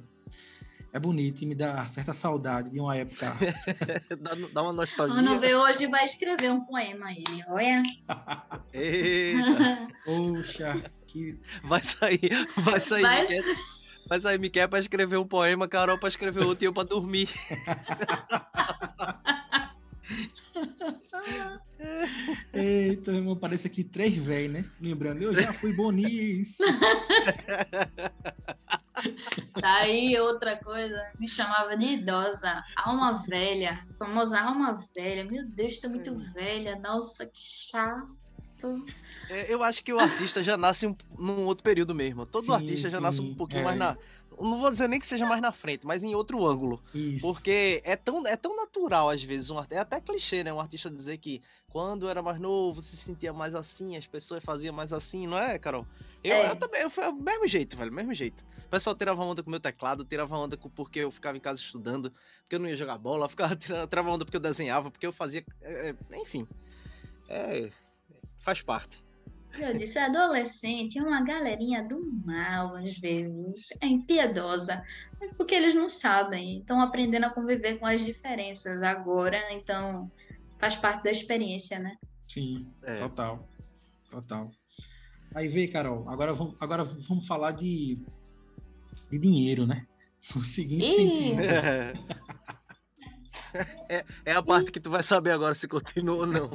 [0.93, 3.25] é bonito e me dá certa saudade de uma época.
[4.21, 5.15] dá, dá, uma nostalgia.
[5.15, 7.81] Quando vê hoje vai escrever um poema aí, olha.
[8.71, 9.87] Eita!
[10.05, 11.39] Poxa, que.
[11.63, 13.01] Vai sair, vai sair.
[13.01, 13.43] Vai, Miquel,
[14.07, 17.27] vai sair Miquel pra escrever um poema, Carol pra escrever outro e eu pra dormir.
[22.53, 24.65] Eita, irmão, parece aqui três velhos, né?
[24.79, 26.67] Lembrando, eu já fui boníssimo.
[29.59, 35.25] Daí outra coisa, me chamava de idosa, alma velha, famosa alma velha.
[35.25, 36.31] Meu Deus, tô muito é.
[36.31, 38.85] velha, nossa, que chato.
[39.29, 42.25] É, eu acho que o artista já nasce um, num outro período mesmo.
[42.25, 43.65] Todo sim, artista já sim, nasce um pouquinho é.
[43.65, 43.97] mais na.
[44.39, 46.83] Não vou dizer nem que seja mais na frente, mas em outro ângulo.
[46.93, 47.21] Isso.
[47.21, 49.75] Porque é tão, é tão natural, às vezes, um artista.
[49.75, 50.53] É até clichê, né?
[50.53, 54.73] Um artista dizer que quando era mais novo se sentia mais assim, as pessoas faziam
[54.73, 55.87] mais assim, não é, Carol?
[56.23, 56.51] Eu, é.
[56.51, 58.45] eu também, eu fui do mesmo jeito, velho, mesmo jeito.
[58.65, 61.39] O pessoal tirava onda com o meu teclado, tirava onda com porque eu ficava em
[61.39, 64.89] casa estudando, porque eu não ia jogar bola, ficava tirando, tirava onda porque eu desenhava,
[64.89, 65.45] porque eu fazia.
[65.61, 66.47] É, é enfim.
[67.27, 67.69] É,
[68.39, 69.03] faz parte.
[69.59, 74.83] Eu disse, adolescente é uma galerinha do mal, às vezes, é impiedosa,
[75.37, 80.11] porque eles não sabem, estão aprendendo a conviver com as diferenças agora, então
[80.59, 81.95] faz parte da experiência, né?
[82.27, 82.99] Sim, é.
[82.99, 83.47] total,
[84.09, 84.51] total.
[85.35, 87.99] Aí vem, Carol, agora vamos, agora vamos falar de,
[89.09, 89.85] de dinheiro, né?
[90.33, 90.95] No seguinte Ih.
[90.95, 91.41] sentido.
[93.89, 96.49] É, é a parte que tu vai saber agora se continua ou não.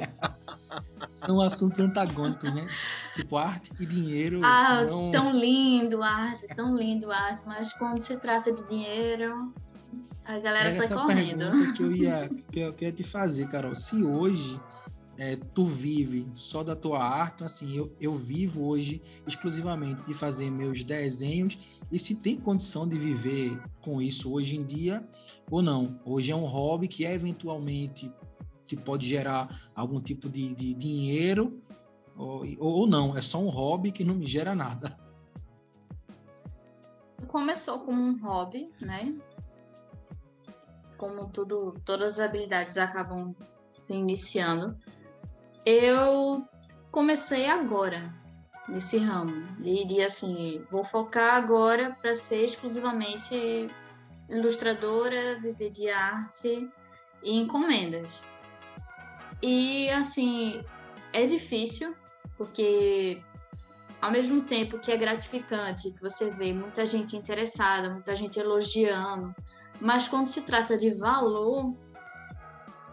[1.25, 2.67] São assuntos antagônicos, né?
[3.15, 4.41] Tipo, arte e dinheiro.
[4.43, 5.11] Ah, não...
[5.11, 9.53] tão lindo arte, tão lindo arte, mas quando se trata de dinheiro,
[10.25, 11.73] a galera sai correndo.
[11.73, 13.75] Que eu, ia, que eu, que eu ia te fazer, Carol.
[13.75, 14.59] Se hoje
[15.19, 20.13] é, tu vive só da tua arte, então, assim, eu, eu vivo hoje exclusivamente de
[20.13, 21.57] fazer meus desenhos
[21.91, 25.05] e se tem condição de viver com isso hoje em dia
[25.51, 25.99] ou não.
[26.05, 28.09] Hoje é um hobby que eventualmente
[28.65, 31.61] te pode gerar algum tipo de, de dinheiro
[32.15, 34.97] ou, ou não, é só um hobby que não me gera nada.
[37.27, 39.13] Começou como um hobby, né?
[40.97, 43.35] Como tudo, todas as habilidades acabam
[43.85, 44.77] se iniciando
[45.65, 46.47] eu
[46.91, 48.13] comecei agora
[48.67, 49.47] nesse ramo.
[49.61, 53.69] E assim, vou focar agora para ser exclusivamente
[54.29, 56.69] ilustradora, viver de arte
[57.23, 58.23] e encomendas.
[59.41, 60.63] E assim,
[61.13, 61.95] é difícil,
[62.37, 63.21] porque
[64.01, 69.33] ao mesmo tempo que é gratificante, que você vê muita gente interessada, muita gente elogiando,
[69.81, 71.75] mas quando se trata de valor,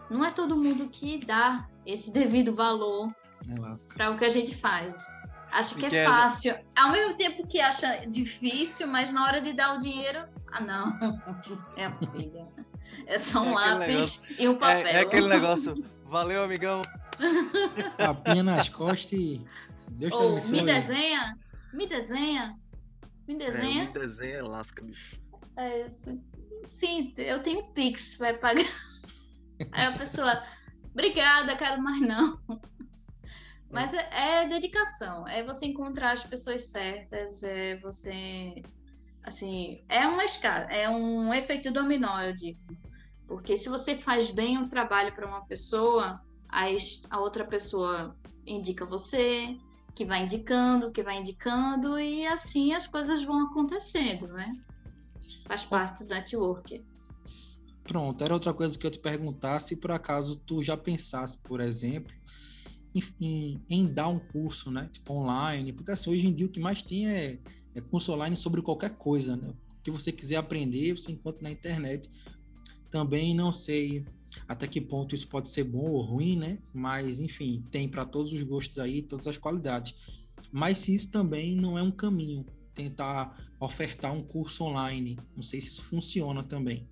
[0.09, 3.15] não é todo mundo que dá esse devido valor
[3.47, 5.05] é para o que a gente faz.
[5.51, 6.59] Acho que, é, é fácil.
[6.75, 10.99] Ao mesmo tempo que acha difícil, mas na hora de dar o dinheiro, ah não,
[11.77, 12.45] é filha.
[13.05, 14.87] É só um é lápis negócio, e um papel.
[14.87, 15.75] É, é, aquele negócio.
[16.03, 16.81] Valeu, amigão.
[17.97, 19.45] Papinha nas costas e
[19.89, 21.37] Deus Ou, me desenha,
[21.73, 22.59] me desenha,
[23.27, 23.83] me desenha.
[23.83, 25.19] É, me desenha, lasca, bicho.
[25.57, 25.89] É,
[26.65, 28.65] sim, eu tenho Pix, vai pagar.
[29.71, 30.43] Aí a pessoa,
[30.97, 32.39] obrigada, quero mais não.
[33.69, 38.63] Mas é, é, dedicação, é você encontrar as pessoas certas, é você,
[39.23, 42.59] assim, é uma escala, é um efeito dominó, eu digo.
[43.27, 46.77] Porque se você faz bem um trabalho para uma pessoa, aí
[47.09, 49.55] a outra pessoa indica você,
[49.93, 54.53] que vai indicando, que vai indicando, e assim as coisas vão acontecendo, né?
[55.45, 56.83] Faz parte do network.
[57.87, 61.61] Pronto, era outra coisa que eu te perguntar, se por acaso tu já pensasse, por
[61.61, 62.13] exemplo,
[62.93, 64.89] em, em, em, dar um curso, né?
[64.91, 67.39] Tipo online, porque assim, hoje em dia o que mais tem é,
[67.73, 69.53] é curso online sobre qualquer coisa, né?
[69.79, 72.09] O que você quiser aprender, você encontra na internet.
[72.91, 74.05] Também não sei
[74.49, 76.59] até que ponto isso pode ser bom ou ruim, né?
[76.73, 79.95] Mas, enfim, tem para todos os gostos aí, todas as qualidades.
[80.51, 85.61] Mas se isso também não é um caminho, tentar ofertar um curso online, não sei
[85.61, 86.85] se isso funciona também.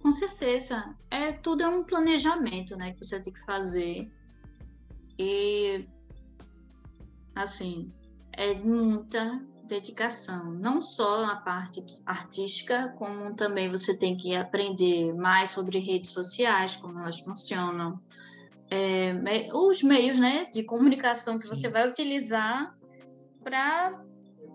[0.00, 0.94] Com certeza.
[1.10, 4.10] É, tudo é um planejamento, né, que você tem que fazer.
[5.18, 5.86] E,
[7.34, 7.88] assim,
[8.32, 10.52] é muita dedicação.
[10.52, 16.76] Não só na parte artística, como também você tem que aprender mais sobre redes sociais,
[16.76, 18.00] como elas funcionam.
[18.70, 19.14] É,
[19.52, 21.54] os meios né, de comunicação que Sim.
[21.54, 22.76] você vai utilizar
[23.42, 24.04] para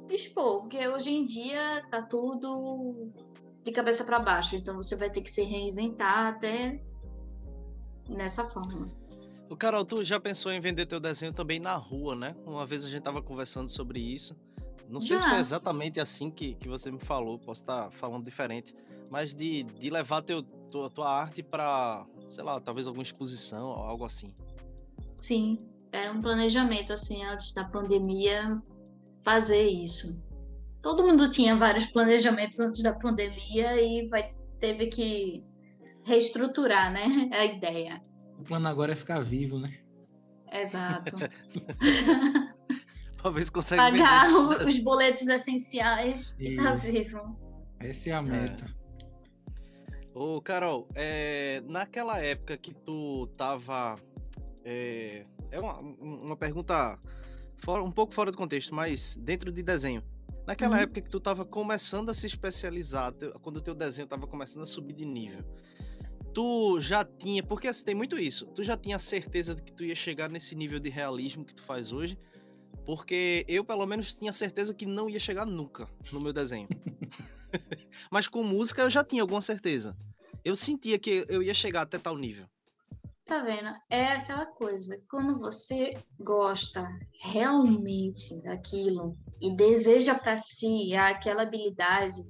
[0.10, 3.12] expor, porque hoje em dia tá tudo
[3.64, 6.82] de cabeça para baixo, então você vai ter que se reinventar até
[8.10, 8.90] nessa forma.
[9.50, 12.36] O Carol, tu já pensou em vender teu desenho também na rua, né?
[12.46, 14.36] Uma vez a gente tava conversando sobre isso.
[14.90, 15.24] Não sei já.
[15.24, 18.76] se foi exatamente assim que, que você me falou, posso estar falando diferente,
[19.10, 23.76] mas de, de levar teu, tua, tua arte para, sei lá, talvez alguma exposição ou
[23.76, 24.34] algo assim.
[25.16, 25.60] Sim,
[25.92, 28.60] era um planejamento assim antes da pandemia
[29.22, 30.22] fazer isso.
[30.84, 35.44] Todo mundo tinha vários planejamentos antes da pandemia e vai teve que
[36.04, 38.04] reestruturar, né, a ideia.
[38.38, 39.74] O plano agora é ficar vivo, né?
[40.52, 41.16] Exato.
[43.22, 44.68] Talvez consiga pagar vender.
[44.68, 47.40] os boletos essenciais e tá vivo.
[47.80, 48.66] Essa é a meta.
[48.66, 48.84] É.
[50.14, 53.96] Ô, Carol, é, naquela época que tu tava.
[54.66, 57.00] É, é uma, uma pergunta
[57.58, 60.04] fora, um pouco fora do contexto, mas dentro de desenho.
[60.46, 60.84] Naquela uhum.
[60.84, 64.66] época que tu estava começando a se especializar, quando o teu desenho estava começando a
[64.66, 65.44] subir de nível,
[66.34, 69.84] tu já tinha, porque assim, tem muito isso, tu já tinha certeza de que tu
[69.84, 72.18] ia chegar nesse nível de realismo que tu faz hoje?
[72.86, 76.68] Porque eu, pelo menos, tinha certeza que não ia chegar nunca no meu desenho.
[78.12, 79.96] Mas com música eu já tinha alguma certeza.
[80.44, 82.46] Eu sentia que eu ia chegar até tal nível.
[83.26, 83.70] Tá vendo?
[83.90, 86.86] É aquela coisa, quando você gosta
[87.22, 92.24] realmente daquilo e deseja para si aquela habilidade.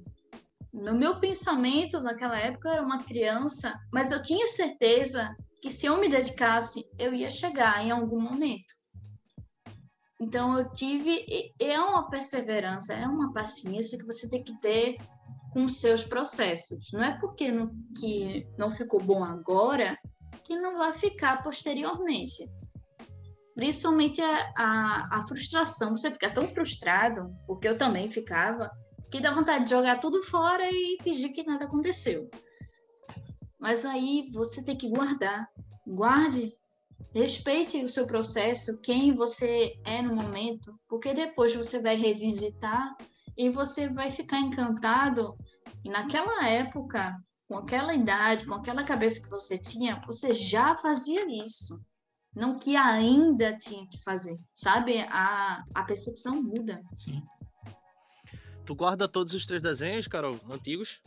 [0.72, 5.86] No meu pensamento, naquela época, eu era uma criança, mas eu tinha certeza que se
[5.86, 8.74] eu me dedicasse, eu ia chegar em algum momento.
[10.20, 11.24] Então, eu tive.
[11.60, 14.96] É uma perseverança, é uma paciência que você tem que ter
[15.52, 16.90] com seus processos.
[16.92, 19.96] Não é porque não, que não ficou bom agora
[20.42, 22.48] que não vai ficar posteriormente.
[23.54, 25.96] Principalmente a, a, a frustração.
[25.96, 28.70] Você fica tão frustrado, porque eu também ficava,
[29.10, 32.28] que dá vontade de jogar tudo fora e fingir que nada aconteceu.
[33.60, 35.48] Mas aí você tem que guardar.
[35.86, 36.52] Guarde,
[37.14, 42.96] respeite o seu processo, quem você é no momento, porque depois você vai revisitar
[43.36, 45.36] e você vai ficar encantado.
[45.84, 47.16] E naquela época,
[47.48, 51.78] com aquela idade, com aquela cabeça que você tinha, você já fazia isso.
[52.34, 54.38] Não que ainda tinha que fazer.
[54.54, 55.00] Sabe?
[55.08, 56.82] A, a percepção muda.
[56.96, 57.22] Sim.
[58.64, 61.02] Tu guarda todos os teus desenhos, Carol, antigos?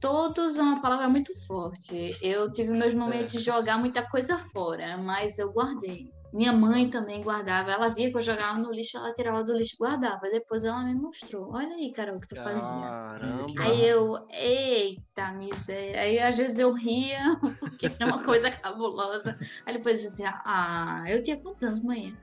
[0.00, 2.16] Todos é uma palavra muito forte.
[2.22, 3.38] Eu tive meus momentos é.
[3.38, 6.12] de jogar muita coisa fora, mas eu guardei.
[6.32, 7.72] Minha mãe também guardava.
[7.72, 10.30] Ela via que eu jogava no lixo, ela tirava do lixo e guardava.
[10.30, 11.52] Depois ela me mostrou.
[11.52, 12.60] Olha aí, Carol, o que tu Caramba.
[12.60, 13.64] fazia.
[13.64, 16.00] Aí eu, eita miséria.
[16.00, 19.36] Aí às vezes eu ria, porque era uma coisa cabulosa.
[19.66, 22.16] Aí depois dizia, ah, eu tinha quantos anos, mãe?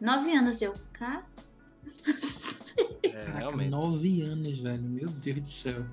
[0.00, 0.62] Nove anos.
[0.62, 1.26] Eu, cá?
[3.02, 3.70] É, realmente.
[3.70, 4.82] Nove anos, velho.
[4.82, 5.86] Meu Deus do céu.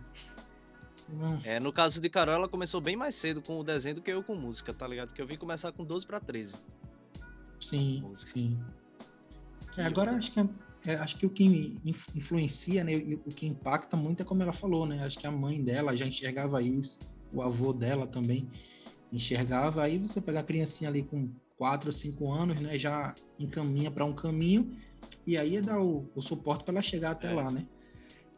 [1.43, 4.11] É, no caso de Carol, ela começou bem mais cedo com o desenho do que
[4.11, 5.13] eu com música, tá ligado?
[5.13, 6.57] Que eu vim começar com 12 para 13.
[7.59, 8.31] Sim, música.
[8.31, 8.59] sim.
[9.77, 10.47] É, agora acho que, é,
[10.87, 11.77] é, acho que o que
[12.15, 12.93] influencia, né,
[13.25, 15.03] o que impacta muito é como ela falou, né?
[15.03, 16.99] Acho que a mãe dela já enxergava isso,
[17.31, 18.49] o avô dela também
[19.11, 19.83] enxergava.
[19.83, 22.77] Aí você pega a criancinha ali com 4 ou 5 anos, né?
[22.77, 24.75] Já encaminha para um caminho
[25.25, 27.33] e aí é dar o, o suporte para ela chegar até é.
[27.33, 27.65] lá, né?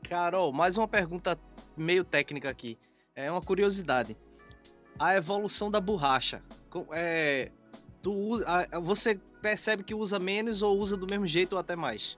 [0.03, 1.39] Carol, mais uma pergunta
[1.77, 2.77] meio técnica aqui.
[3.15, 4.17] É uma curiosidade.
[4.99, 6.41] A evolução da borracha.
[6.91, 7.51] É,
[8.01, 8.39] tu
[8.81, 12.17] você percebe que usa menos ou usa do mesmo jeito ou até mais?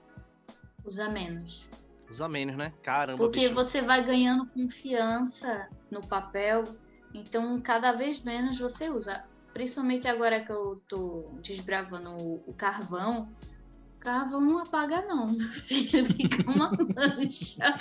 [0.86, 1.70] Usa menos.
[2.10, 2.74] Usa menos, né?
[2.84, 3.54] Caramba, Porque bicho.
[3.54, 6.64] você vai ganhando confiança no papel,
[7.14, 9.24] então cada vez menos você usa.
[9.54, 13.32] Principalmente agora que eu tô desbravando o carvão,
[14.00, 15.34] carvão não apaga não,
[15.66, 17.74] filho, fica uma mancha.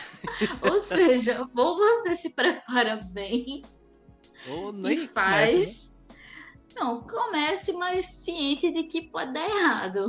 [0.71, 3.63] ou seja, ou você se prepara bem
[4.49, 5.92] ou nem e faz,
[6.75, 10.09] não, comece mais ciente de que pode dar errado.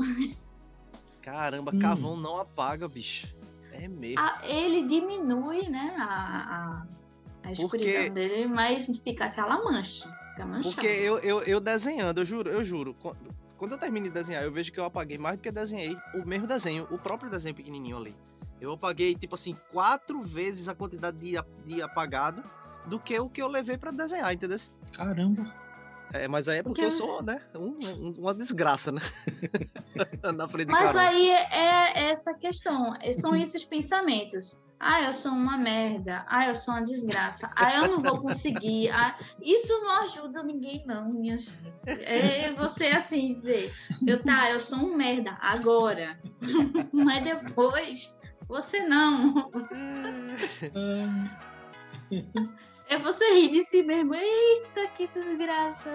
[1.21, 1.79] Caramba, Sim.
[1.79, 3.33] carvão não apaga, bicho.
[3.71, 4.19] É mesmo.
[4.19, 8.09] Ah, ele diminui, né, a, a, a escuridão Porque...
[8.09, 10.07] dele, mas fica aquela mancha.
[10.35, 12.95] Fica Porque eu, eu, eu desenhando, eu juro, eu juro.
[13.57, 16.27] Quando eu termino de desenhar, eu vejo que eu apaguei mais do que desenhei o
[16.27, 18.15] mesmo desenho, o próprio desenho pequenininho ali.
[18.59, 22.43] Eu apaguei, tipo assim, quatro vezes a quantidade de, de apagado
[22.85, 24.57] do que o que eu levei para desenhar, entendeu?
[24.95, 25.53] Caramba.
[26.13, 26.93] É, mas aí é porque, porque...
[26.93, 29.01] eu sou, né, um, uma desgraça, né?
[30.35, 31.09] Na frente Mas Carol.
[31.09, 34.61] aí é, é essa questão, são esses pensamentos.
[34.85, 36.25] Ah, eu sou uma merda.
[36.27, 37.49] Ah, eu sou uma desgraça.
[37.55, 38.89] Ah, eu não vou conseguir.
[38.89, 41.55] Ah, isso não ajuda ninguém, não, minha gente.
[41.87, 43.73] É você assim dizer,
[44.05, 46.19] eu tá, eu sou um merda agora.
[46.91, 48.13] Mas depois,
[48.45, 49.49] você não.
[52.93, 54.13] É você rir de si mesmo.
[54.13, 55.89] Eita, que desgraça.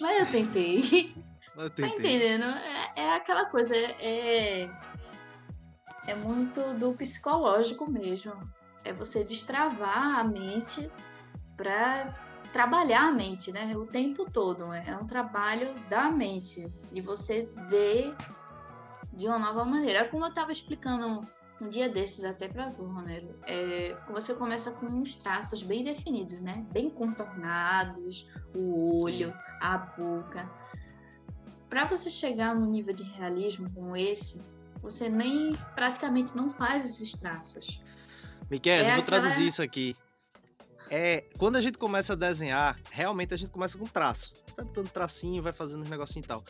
[0.00, 1.14] Mas eu tentei.
[1.56, 1.88] Eu tentei.
[1.88, 2.44] Tá entendendo?
[2.44, 4.68] É, é aquela coisa, é,
[6.08, 8.32] é muito do psicológico mesmo.
[8.84, 10.90] É você destravar a mente
[11.56, 12.12] para
[12.52, 13.72] trabalhar a mente, né?
[13.76, 14.64] O tempo todo.
[14.74, 16.66] É um trabalho da mente.
[16.92, 18.12] E você vê
[19.12, 20.08] de uma nova maneira.
[20.08, 21.20] Como eu estava explicando
[21.60, 26.40] um dia desses até para tu, Romero, é, você começa com uns traços bem definidos,
[26.40, 26.66] né?
[26.72, 30.50] Bem contornados, o olho, a boca.
[31.68, 34.40] Para você chegar num nível de realismo como esse,
[34.82, 37.82] você nem praticamente não faz esses traços.
[38.50, 39.06] Miquel, é eu vou aquela...
[39.06, 39.94] traduzir isso aqui.
[40.88, 44.32] É, quando a gente começa a desenhar, realmente a gente começa com traço.
[44.56, 46.44] Vai botando tracinho, vai fazendo uns negocinhos e tal.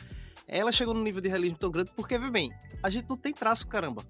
[0.47, 2.51] Ela chegou num nível de realismo tão grande porque, vê bem,
[2.81, 4.03] a gente não tem traço, caramba.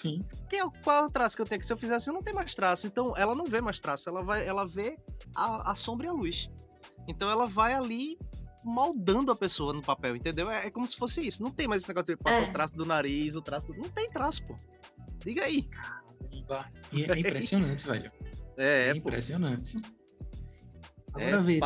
[0.00, 0.24] Sim.
[0.48, 1.60] Quem é, qual é o traço que eu tenho?
[1.60, 2.86] Que se eu fizesse, não tem mais traço.
[2.86, 4.08] Então, ela não vê mais traço.
[4.08, 4.96] Ela, vai, ela vê
[5.34, 6.48] a, a sombra e a luz.
[7.08, 8.16] Então, ela vai ali
[8.64, 10.50] moldando a pessoa no papel, entendeu?
[10.50, 11.42] É, é, como se fosse isso.
[11.42, 12.48] Não tem mais esse negócio de passar é.
[12.48, 13.74] o traço do nariz, o traço do...
[13.74, 14.54] Não tem traço, pô.
[15.24, 15.62] Diga aí.
[15.64, 16.70] Caramba.
[16.92, 18.12] é impressionante, velho.
[18.60, 19.76] É, é impressionante.
[21.14, 21.60] Agora, é vê,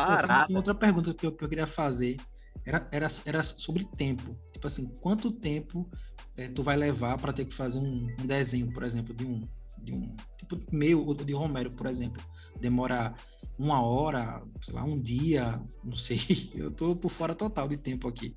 [0.47, 2.17] tem outra pergunta que eu, que eu queria fazer.
[2.63, 4.37] Era, era, era sobre tempo.
[4.51, 5.89] Tipo assim, quanto tempo
[6.37, 9.47] é, tu vai levar para ter que fazer um, um, desenho, por exemplo, de um,
[9.77, 12.23] de um tipo meu ou de Romero, por exemplo,
[12.59, 13.13] demora
[13.57, 16.51] uma hora, sei lá, um dia, não sei.
[16.55, 18.35] Eu tô por fora total de tempo aqui.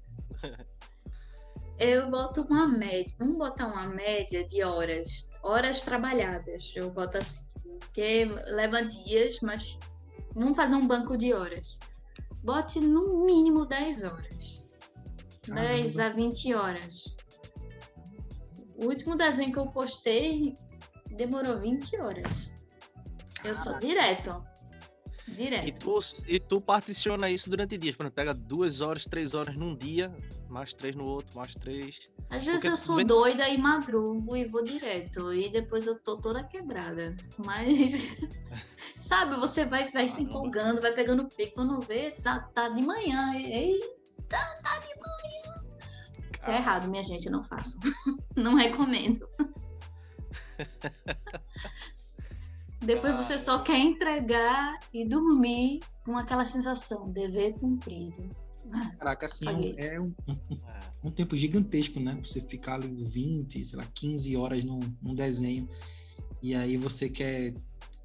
[1.79, 6.73] Eu boto uma média, vamos botar uma média de horas, horas trabalhadas.
[6.75, 7.45] Eu boto assim,
[7.93, 9.79] que leva dias, mas
[10.35, 11.79] vamos fazer um banco de horas.
[12.43, 14.65] Bote no mínimo 10 horas.
[15.43, 15.69] Caramba.
[15.69, 17.17] 10 a 20 horas.
[18.79, 20.55] O último desenho que eu postei
[21.11, 22.51] demorou 20 horas.
[23.45, 24.45] Eu sou direto.
[25.29, 25.67] Direto.
[25.67, 25.99] E tu,
[26.29, 27.97] e tu particiona isso durante dias.
[27.97, 30.15] Por exemplo, pega duas horas, três horas num dia,
[30.49, 31.99] mais três no outro, mais três.
[32.31, 33.07] Às vezes Porque eu sou vem...
[33.07, 35.33] doida e madrugo e vou direto.
[35.33, 37.17] E depois eu tô toda quebrada.
[37.45, 38.17] Mas.
[38.95, 41.55] sabe, você vai, vai se empolgando, vai pegando pico.
[41.55, 43.33] Quando vê, tá, tá de manhã.
[43.35, 45.66] Eita, tá de manhã.
[46.37, 47.79] Isso é errado, minha gente, eu não faço.
[48.37, 49.27] não recomendo.
[52.81, 58.29] Depois você só quer entregar e dormir com aquela sensação, dever cumprido.
[58.99, 60.39] Caraca, assim, é um, um,
[61.05, 62.19] um, tempo gigantesco, né?
[62.23, 65.69] Você ficar ali 20, sei lá, 15 horas num, num desenho.
[66.43, 67.55] E aí você quer,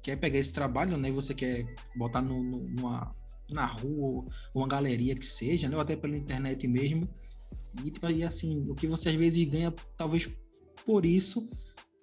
[0.02, 1.08] quer pegar esse trabalho, né?
[1.08, 1.66] E você quer
[1.96, 3.14] botar no, no, numa,
[3.50, 4.24] na rua,
[4.54, 5.76] uma galeria que seja, né?
[5.76, 7.08] Ou até pela internet mesmo.
[7.84, 10.28] E, e assim, o que você às vezes ganha, talvez
[10.84, 11.48] por isso,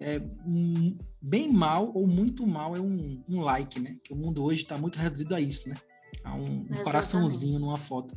[0.00, 3.96] é um, bem mal ou muito mal é um, um, like, né?
[4.02, 5.76] Que o mundo hoje está muito reduzido a isso, né?
[6.24, 8.16] A um, um coraçãozinho numa foto.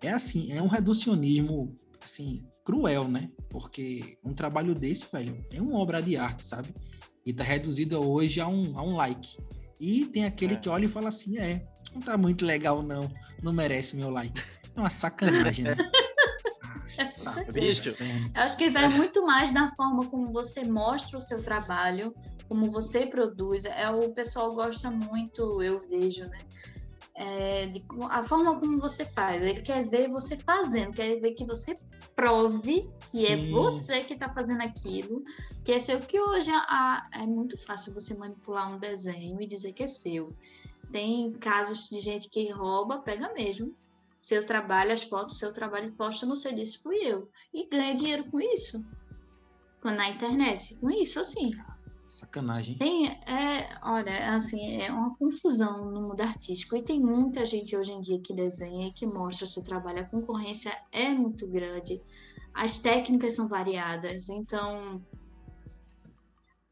[0.00, 3.30] É assim, é um reducionismo, assim, cruel, né?
[3.48, 6.68] Porque um trabalho desse, velho, é uma obra de arte, sabe?
[7.24, 9.36] E tá reduzido hoje a um, a um like.
[9.80, 10.56] E tem aquele é.
[10.56, 13.10] que olha e fala assim, é, não tá muito legal não,
[13.42, 14.40] não merece meu like.
[14.76, 15.74] É uma sacanagem, né?
[17.60, 18.30] certeza.
[18.34, 22.14] Eu acho que vai muito mais na forma como você mostra o seu trabalho,
[22.48, 23.64] como você produz.
[23.64, 26.38] É, o pessoal gosta muito, eu vejo, né?
[27.14, 29.42] É, de, a forma como você faz.
[29.42, 31.78] Ele quer ver você fazendo, quer ver que você
[32.14, 33.48] prove que é Sim.
[33.48, 35.22] é você que está fazendo aquilo,
[35.64, 35.98] que é seu.
[36.00, 40.34] Que hoje a, é muito fácil você manipular um desenho e dizer que é seu.
[40.92, 43.74] Tem casos de gente que rouba, pega mesmo,
[44.26, 47.30] seu trabalho, as fotos, seu trabalho posta no seu disse fui eu.
[47.54, 48.84] E ganha dinheiro com isso.
[49.84, 51.52] Na internet, com isso, assim.
[52.08, 52.76] Sacanagem.
[52.76, 56.74] Tem, é, olha, assim, é uma confusão no mundo artístico.
[56.74, 60.00] E tem muita gente hoje em dia que desenha e que mostra o seu trabalho.
[60.00, 62.02] A concorrência é muito grande.
[62.52, 64.28] As técnicas são variadas.
[64.28, 65.00] Então,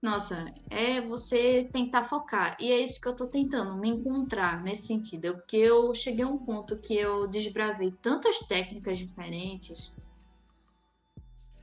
[0.04, 2.58] nossa, é você tentar focar.
[2.60, 5.32] E é isso que eu tô tentando, me encontrar nesse sentido.
[5.32, 9.90] Porque eu cheguei a um ponto que eu desbravei tantas técnicas diferentes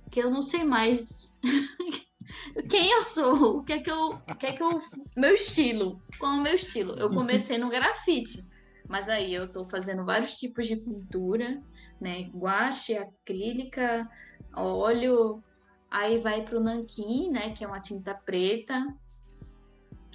[0.10, 1.40] que eu não sei mais
[2.68, 4.82] quem eu sou, o que é que eu, o que é que eu,
[5.16, 6.96] meu estilo, qual é o meu estilo?
[6.96, 8.44] Eu comecei no grafite,
[8.90, 11.62] mas aí eu estou fazendo vários tipos de pintura,
[12.00, 12.24] né?
[12.34, 14.10] Guache, acrílica,
[14.54, 15.42] óleo,
[15.92, 17.54] aí vai para o nanquim, né?
[17.54, 18.88] Que é uma tinta preta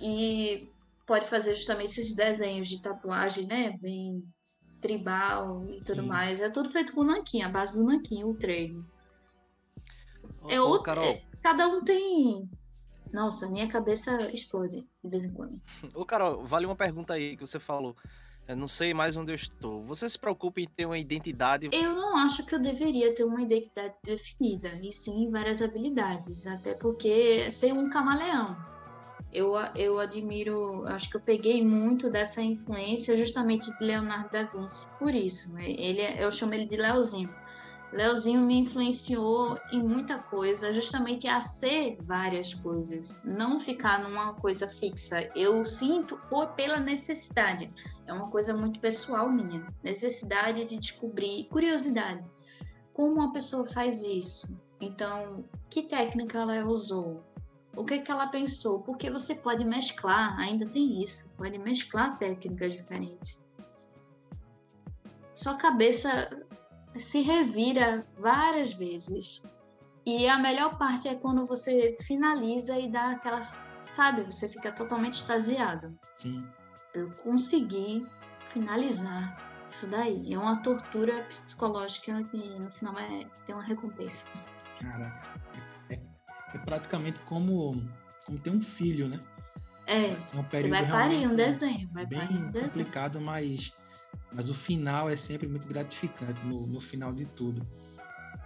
[0.00, 0.68] e
[1.06, 3.78] pode fazer justamente esses desenhos de tatuagem, né?
[3.80, 4.26] Bem
[4.80, 6.08] tribal e tudo Sim.
[6.08, 6.40] mais.
[6.40, 8.86] É tudo feito com nanquim, a base do nanquim, o treino.
[10.48, 11.04] É outro, Carol.
[11.04, 12.48] É, cada um tem.
[13.12, 15.60] Nossa, minha cabeça explode de vez em quando.
[15.94, 17.96] Ô, Carol, vale uma pergunta aí que você falou.
[18.48, 19.82] Eu não sei mais onde eu estou.
[19.84, 21.68] Você se preocupa em ter uma identidade?
[21.72, 26.46] Eu não acho que eu deveria ter uma identidade definida, e sim várias habilidades.
[26.46, 28.56] Até porque ser um camaleão
[29.36, 34.86] eu, eu admiro, acho que eu peguei muito dessa influência justamente de Leonardo da Vinci,
[34.98, 35.52] por isso.
[35.52, 35.72] Né?
[35.72, 37.28] Ele, é, eu chamo ele de Leozinho.
[37.92, 44.68] Leozinho me influenciou em muita coisa, justamente a ser várias coisas, não ficar numa coisa
[44.68, 45.28] fixa.
[45.34, 47.72] Eu sinto por, pela necessidade,
[48.06, 52.24] é uma coisa muito pessoal minha, necessidade de descobrir, curiosidade,
[52.92, 54.60] como uma pessoa faz isso.
[54.80, 57.24] Então, que técnica ela usou?
[57.76, 62.72] o que, que ela pensou, porque você pode mesclar, ainda tem isso, pode mesclar técnicas
[62.72, 63.46] diferentes.
[65.34, 66.30] Sua cabeça
[66.98, 69.42] se revira várias vezes.
[70.04, 73.42] E a melhor parte é quando você finaliza e dá aquela,
[73.92, 75.98] sabe, você fica totalmente extasiado.
[76.16, 76.46] Sim.
[76.94, 78.06] Eu consegui
[78.50, 79.36] finalizar
[79.68, 80.32] isso daí.
[80.32, 84.26] É uma tortura psicológica que no final é, tem uma recompensa.
[84.80, 85.22] Cara,
[86.54, 87.82] é praticamente como,
[88.24, 89.20] como ter um filho, né?
[89.86, 92.70] É, assim, um você vai parir um desenho, vai bem parir um desenho.
[92.70, 93.72] complicado, mas,
[94.32, 97.66] mas o final é sempre muito gratificante no, no final de tudo.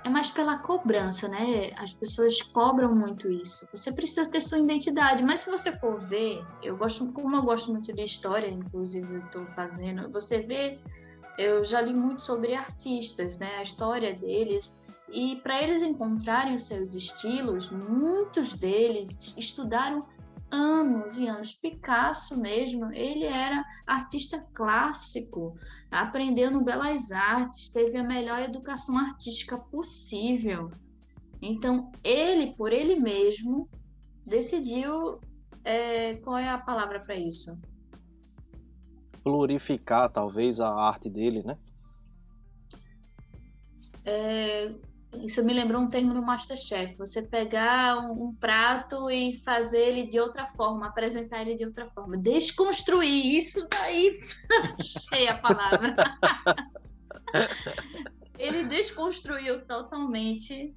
[0.03, 1.71] É mais pela cobrança, né?
[1.77, 3.69] As pessoas cobram muito isso.
[3.73, 7.71] Você precisa ter sua identidade, mas se você for ver, eu gosto, como eu gosto
[7.71, 10.79] muito de história, inclusive estou fazendo, você vê,
[11.37, 13.57] eu já li muito sobre artistas, né?
[13.57, 14.81] A história deles
[15.13, 20.07] e para eles encontrarem os seus estilos, muitos deles estudaram
[20.51, 21.53] anos e anos.
[21.55, 25.57] Picasso mesmo, ele era artista clássico,
[25.91, 30.71] aprendeu no Belas Artes, teve a melhor educação artística possível.
[31.41, 33.69] Então, ele, por ele mesmo,
[34.27, 35.21] decidiu.
[35.63, 37.51] É, qual é a palavra para isso?
[39.23, 41.59] Glorificar, talvez, a arte dele, né?
[44.05, 44.75] É,
[45.19, 46.97] isso me lembrou um termo no Masterchef.
[46.97, 51.87] Você pegar um, um, prato e fazer ele de outra forma, apresentar ele de outra
[51.87, 52.17] forma.
[52.17, 54.21] Desconstruir isso daí.
[54.83, 55.97] Cheia a palavra.
[58.39, 60.75] ele desconstruiu totalmente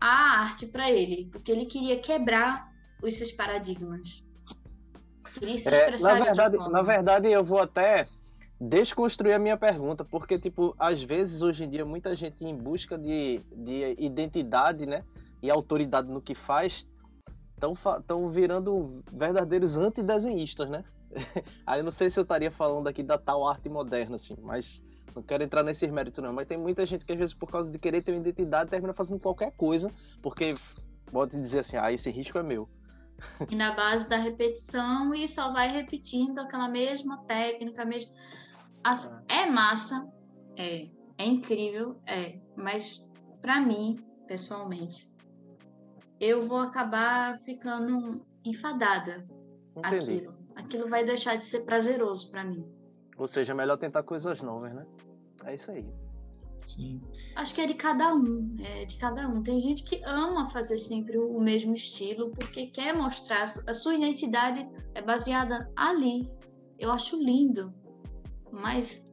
[0.00, 2.68] a arte para ele, porque ele queria quebrar
[3.02, 4.26] esses paradigmas.
[5.34, 8.06] Queria se expressar é, na verdade, Na verdade, eu vou até
[8.60, 12.98] desconstruir a minha pergunta, porque, tipo, às vezes, hoje em dia, muita gente em busca
[12.98, 15.02] de, de identidade, né,
[15.42, 16.86] e autoridade no que faz,
[17.54, 20.84] estão virando verdadeiros antidesenhistas, né?
[21.66, 24.82] Aí não sei se eu estaria falando aqui da tal arte moderna, assim, mas
[25.14, 26.32] não quero entrar nesses méritos, não.
[26.32, 28.92] Mas tem muita gente que, às vezes, por causa de querer ter uma identidade, termina
[28.92, 29.90] fazendo qualquer coisa,
[30.22, 30.54] porque
[31.10, 32.68] pode dizer assim, ah, esse risco é meu.
[33.50, 38.12] E na base da repetição, e só vai repetindo aquela mesma técnica, mesmo
[38.84, 40.10] as, é massa,
[40.56, 43.08] é, é incrível, é, mas
[43.40, 45.08] para mim, pessoalmente,
[46.18, 49.26] eu vou acabar ficando enfadada
[49.76, 49.96] Entendi.
[49.96, 50.40] aquilo.
[50.54, 52.64] Aquilo vai deixar de ser prazeroso para mim.
[53.16, 54.86] Ou seja, é melhor tentar coisas novas, né?
[55.44, 55.86] É isso aí.
[56.66, 57.00] Sim.
[57.34, 59.42] Acho que é de cada um, é de cada um.
[59.42, 64.68] Tem gente que ama fazer sempre o mesmo estilo porque quer mostrar a sua identidade
[64.94, 66.30] é baseada ali.
[66.78, 67.74] Eu acho lindo
[68.52, 69.08] mas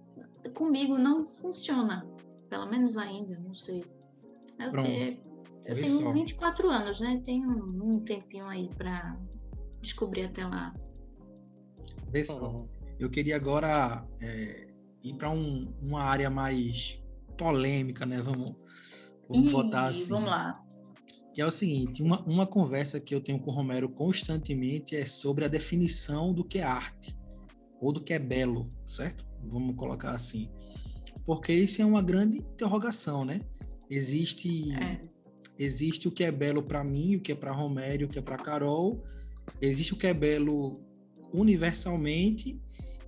[0.54, 2.08] comigo não funciona.
[2.50, 3.86] Pelo menos ainda, não sei.
[4.60, 5.22] Eu, te,
[5.66, 6.12] eu tenho só.
[6.12, 7.22] 24 anos, né?
[7.24, 9.20] Tenho um tempinho aí para
[9.82, 10.74] descobrir até lá.
[12.10, 12.66] Vê só.
[12.98, 14.68] Eu queria agora é,
[15.04, 17.04] ir para um, uma área mais
[17.38, 18.22] polêmica, né?
[18.22, 18.56] Vamos,
[19.30, 20.08] vamos Ih, botar assim.
[20.08, 20.64] Vamos lá.
[21.34, 25.06] Que é o seguinte: uma, uma conversa que eu tenho com o Romero constantemente é
[25.06, 27.16] sobre a definição do que é arte
[27.80, 29.26] ou do que é belo, certo?
[29.44, 30.50] Vamos colocar assim.
[31.26, 33.42] Porque isso é uma grande interrogação, né?
[33.90, 35.02] Existe é.
[35.58, 38.22] existe o que é belo para mim, o que é para Romério, o que é
[38.22, 39.04] para Carol.
[39.62, 40.82] Existe o que é belo
[41.34, 42.60] universalmente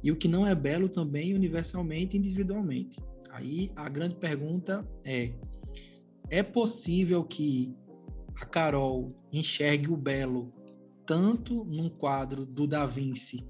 [0.04, 3.00] e o que não é belo também universalmente, individualmente.
[3.32, 5.34] Aí a grande pergunta é:
[6.30, 7.74] é possível que
[8.36, 10.54] a Carol enxergue o belo
[11.06, 13.46] tanto num quadro do Da Vinci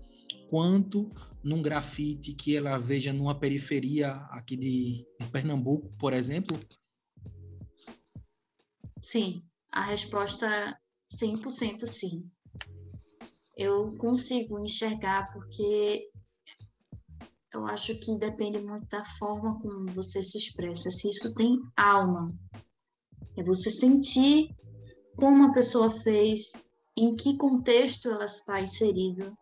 [0.49, 1.11] quanto
[1.43, 6.59] num grafite que ela veja numa periferia aqui de, Pernambuco, por exemplo?
[9.01, 10.77] Sim, a resposta
[11.09, 12.29] 100% sim.
[13.55, 16.09] Eu consigo enxergar porque
[17.53, 20.89] eu acho que depende muito da forma como você se expressa.
[20.89, 22.33] Se isso tem alma,
[23.37, 24.55] é você sentir
[25.15, 26.53] como a pessoa fez,
[26.97, 29.37] em que contexto ela está inserido,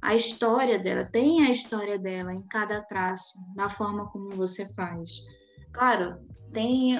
[0.00, 5.10] a história dela, tem a história dela em cada traço, na forma como você faz.
[5.72, 6.18] Claro,
[6.52, 6.98] tem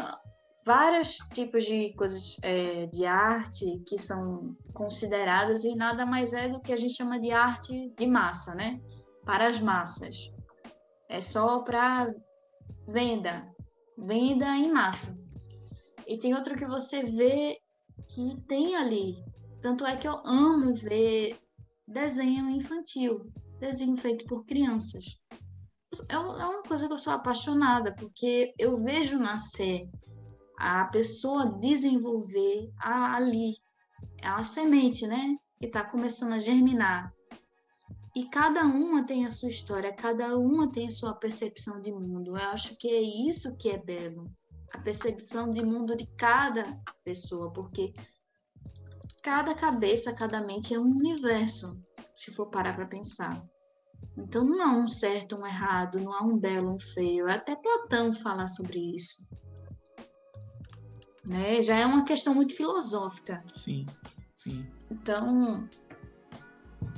[0.64, 6.60] vários tipos de coisas é, de arte que são consideradas e nada mais é do
[6.60, 8.80] que a gente chama de arte de massa, né?
[9.24, 10.32] Para as massas.
[11.08, 12.12] É só para
[12.88, 13.48] venda,
[13.96, 15.16] venda em massa.
[16.06, 17.58] E tem outro que você vê
[18.12, 19.16] que tem ali.
[19.62, 21.36] Tanto é que eu amo ver
[21.86, 23.30] desenho infantil,
[23.60, 25.04] desenho feito por crianças.
[26.08, 29.88] É, é uma coisa que eu sou apaixonada, porque eu vejo nascer
[30.58, 33.54] a pessoa desenvolver ali
[34.22, 35.36] a semente, né?
[35.58, 37.12] Que está começando a germinar.
[38.14, 42.30] E cada uma tem a sua história, cada uma tem a sua percepção de mundo.
[42.30, 44.30] Eu acho que é isso que é belo.
[44.72, 47.92] A percepção de mundo de cada pessoa, porque
[49.26, 51.78] cada cabeça, cada mente é um universo,
[52.14, 53.44] se for parar para pensar.
[54.16, 57.28] Então não há um certo, um errado, não há um belo, um feio.
[57.28, 59.26] Até Platão fala sobre isso
[61.26, 61.60] né?
[61.60, 63.42] Já é uma questão muito filosófica.
[63.54, 63.84] Sim,
[64.34, 64.66] sim.
[64.90, 65.68] Então,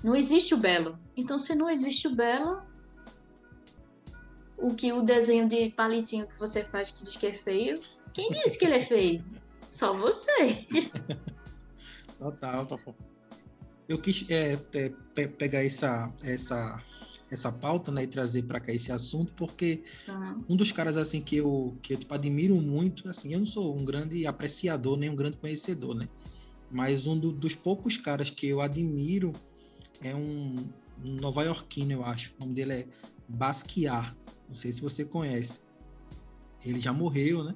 [0.05, 0.99] não existe o belo.
[1.17, 2.63] Então, se não existe o belo,
[4.59, 7.81] o que o desenho de palitinho que você faz que diz que é feio,
[8.13, 9.25] quem disse que ele é feio?
[9.69, 10.67] Só você.
[12.19, 12.67] Total.
[13.89, 16.83] Eu quis é, é, pegar essa, essa
[17.31, 20.45] essa pauta, né, e trazer para cá esse assunto, porque uhum.
[20.51, 23.77] um dos caras assim que eu que eu tipo, admiro muito, assim, eu não sou
[23.77, 26.09] um grande apreciador nem um grande conhecedor, né?
[26.71, 29.33] Mas um do, dos poucos caras que eu admiro
[30.03, 30.55] é um,
[31.05, 32.35] um nova-iorquino, eu acho.
[32.39, 32.87] O nome dele é
[33.27, 34.15] Basquiat.
[34.49, 35.61] Não sei se você conhece.
[36.65, 37.55] Ele já morreu, né?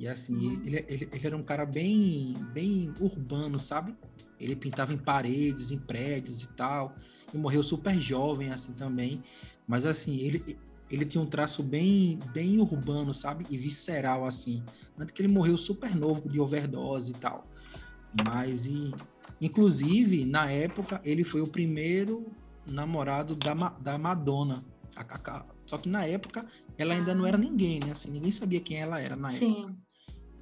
[0.00, 0.62] E assim, uhum.
[0.64, 3.94] ele, ele, ele, era um cara bem, bem urbano, sabe?
[4.40, 6.96] Ele pintava em paredes, em prédios e tal
[7.34, 9.22] e morreu super jovem assim também,
[9.66, 10.58] mas assim, ele
[10.90, 13.46] ele tinha um traço bem bem urbano, sabe?
[13.48, 14.60] E visceral assim.
[14.96, 17.46] Tanto que ele morreu super novo de overdose e tal.
[18.24, 18.92] Mas e
[19.40, 22.26] inclusive, na época, ele foi o primeiro
[22.66, 24.64] namorado da, da Madonna.
[24.96, 26.44] A, a, só que na época
[26.76, 27.92] ela ainda não era ninguém, né?
[27.92, 29.62] Assim, ninguém sabia quem ela era na Sim.
[29.62, 29.76] época.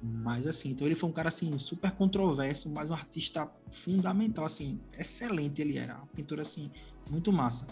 [0.01, 4.79] Mas assim, então ele foi um cara assim super controverso, mas um artista fundamental assim,
[4.97, 6.71] excelente ele era, uma pintura assim
[7.09, 7.67] muito massa.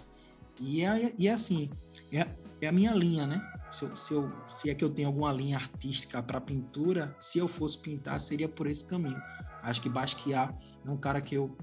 [0.60, 1.70] E é, e é assim,
[2.12, 2.28] é,
[2.62, 3.42] é a minha linha, né?
[3.72, 7.38] Se, eu, se, eu, se é que eu tenho alguma linha artística para pintura, se
[7.38, 9.22] eu fosse pintar seria por esse caminho.
[9.62, 10.54] Acho que Basquiat
[10.86, 11.56] é um cara que eu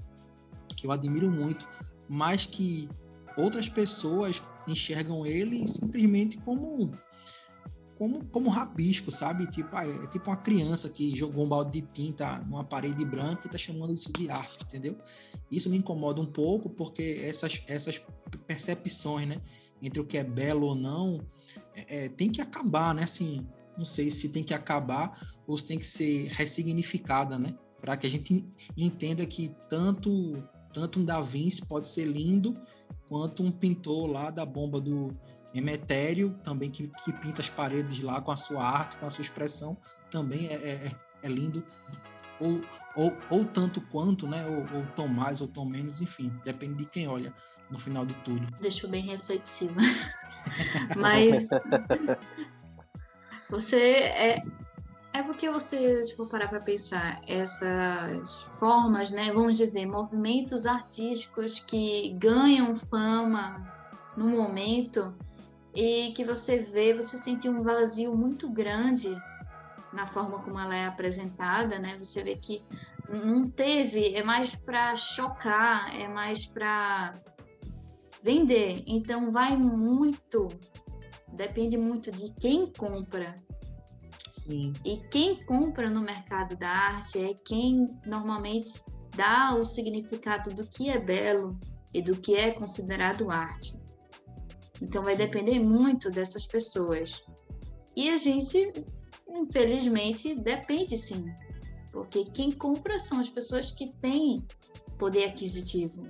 [0.75, 1.67] que eu admiro muito,
[2.09, 2.89] mas que
[3.37, 6.89] outras pessoas enxergam ele simplesmente como
[7.97, 9.47] como, como rabisco, sabe?
[9.47, 13.43] Tipo, ah, é tipo uma criança que jogou um balde de tinta numa parede branca
[13.45, 14.97] e tá chamando isso de arte, entendeu?
[15.49, 18.01] Isso me incomoda um pouco porque essas, essas
[18.45, 19.41] percepções, né?
[19.81, 21.21] Entre o que é belo ou não,
[21.73, 23.03] é, é, tem que acabar, né?
[23.03, 27.55] Assim, não sei se tem que acabar ou se tem que ser ressignificada, né?
[27.79, 30.33] Para que a gente entenda que tanto,
[30.73, 32.53] tanto um Da Vinci pode ser lindo
[33.07, 35.15] quanto um pintor lá da bomba do,
[35.55, 39.21] Emetério, também que, que pinta as paredes lá com a sua arte, com a sua
[39.21, 39.77] expressão,
[40.11, 40.91] também é, é,
[41.23, 41.63] é lindo.
[42.39, 42.59] Ou,
[42.95, 44.45] ou, ou tanto quanto, né?
[44.45, 47.33] Ou, ou tão mais ou tão menos, enfim, depende de quem olha
[47.69, 48.45] no final de tudo.
[48.59, 49.79] Deixou bem reflexiva.
[50.97, 51.47] Mas
[53.49, 54.43] você é,
[55.13, 61.59] é porque você, se for parar para pensar, essas formas, né, vamos dizer, movimentos artísticos
[61.59, 63.74] que ganham fama
[64.15, 65.13] no momento,
[65.73, 69.15] e que você vê, você sente um vazio muito grande
[69.91, 71.97] na forma como ela é apresentada, né?
[71.97, 72.63] Você vê que
[73.09, 77.19] não teve, é mais para chocar, é mais para
[78.23, 78.83] vender.
[78.87, 80.47] Então vai muito,
[81.33, 83.35] depende muito de quem compra.
[84.31, 84.73] Sim.
[84.83, 88.81] E quem compra no mercado da arte é quem normalmente
[89.15, 91.57] dá o significado do que é belo
[91.93, 93.84] e do que é considerado arte.
[94.81, 97.23] Então vai depender muito dessas pessoas.
[97.95, 98.73] E a gente,
[99.29, 101.25] infelizmente, depende sim.
[101.91, 104.45] Porque quem compra são as pessoas que têm
[104.97, 106.07] poder aquisitivo.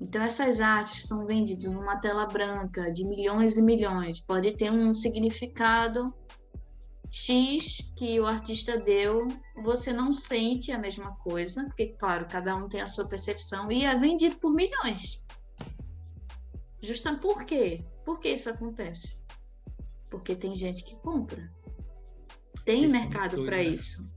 [0.00, 4.70] Então, essas artes que são vendidas numa tela branca de milhões e milhões, pode ter
[4.70, 6.12] um significado
[7.08, 9.28] X que o artista deu,
[9.62, 13.84] você não sente a mesma coisa, porque, claro, cada um tem a sua percepção, e
[13.84, 15.21] é vendido por milhões.
[16.82, 17.84] Justamente por quê?
[18.04, 19.18] Por que isso acontece?
[20.10, 21.50] Porque tem gente que compra.
[22.64, 24.12] Tem isso mercado para isso.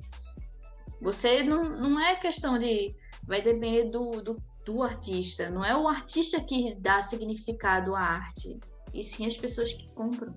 [1.01, 2.95] Você não, não é questão de.
[3.23, 5.49] Vai depender do, do, do artista.
[5.49, 8.59] Não é o artista que dá significado à arte,
[8.93, 10.33] e sim as pessoas que compram.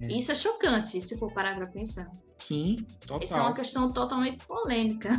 [0.00, 0.06] É.
[0.08, 2.10] Isso é chocante, se for parar para pensar.
[2.38, 2.76] Sim,
[3.06, 3.22] total.
[3.22, 5.10] Isso é uma questão totalmente polêmica.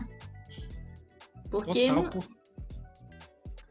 [1.50, 2.10] Porque total, não...
[2.10, 2.43] é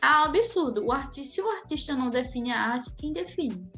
[0.07, 0.85] um absurdo.
[0.85, 3.71] O artista, se o artista não define a arte, quem define?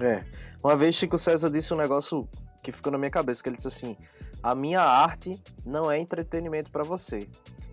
[0.00, 0.24] É.
[0.62, 2.28] Uma vez Chico César disse um negócio
[2.62, 3.96] que ficou na minha cabeça, que ele disse assim:
[4.42, 7.28] "A minha arte não é entretenimento para você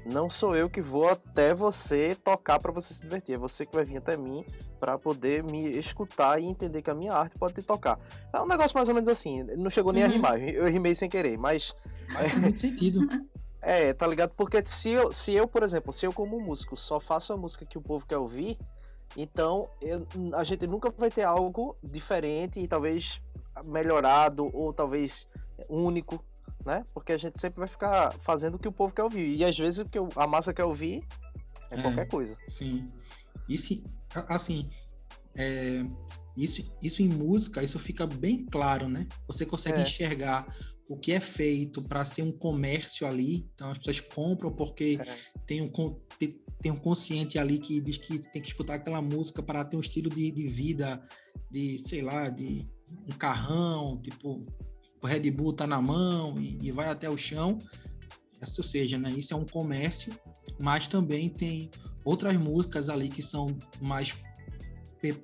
[0.05, 3.36] não sou eu que vou até você tocar para você se divertir.
[3.36, 4.45] É você que vai vir até mim
[4.80, 7.99] para poder me escutar e entender que a minha arte pode te tocar.
[8.34, 9.43] É um negócio mais ou menos assim.
[9.57, 10.09] Não chegou nem uhum.
[10.09, 10.39] a rimar.
[10.41, 11.74] Eu rimei sem querer, mas.
[12.11, 12.99] Faz muito sentido.
[13.66, 14.34] É, tá ligado?
[14.36, 17.66] Porque se eu, se eu, por exemplo, se eu como músico só faço a música
[17.66, 18.57] que o povo quer ouvir,
[19.16, 23.22] então eu, a gente nunca vai ter algo diferente e talvez
[23.64, 25.28] melhorado ou talvez
[25.70, 26.24] único
[26.66, 26.86] né?
[26.93, 29.36] Porque a gente sempre vai ficar fazendo o que o povo quer ouvir.
[29.36, 31.03] E às vezes o que a massa quer ouvir
[31.70, 32.38] é, é qualquer coisa.
[32.47, 32.89] Sim.
[33.47, 33.84] Isso,
[34.30, 34.70] assim,
[35.36, 35.86] é,
[36.38, 39.07] isso, isso em música, isso fica bem claro, né?
[39.28, 39.82] Você consegue é.
[39.84, 40.55] enxergar
[40.88, 43.49] o que é feito para ser um comércio ali.
[43.53, 45.17] Então as pessoas compram porque é.
[45.45, 45.69] tem, um,
[46.61, 49.81] tem um consciente ali que diz que tem que escutar aquela música para ter um
[49.81, 51.01] estilo de, de vida,
[51.49, 52.67] de, sei lá, de
[53.07, 54.45] um carrão, tipo,
[55.01, 57.57] o Red Bull tá na mão e, e vai até o chão.
[58.41, 60.13] Ou seja, né, isso é um comércio,
[60.61, 61.69] mas também tem
[62.03, 63.47] outras músicas ali que são
[63.81, 64.13] mais
[65.01, 65.15] pe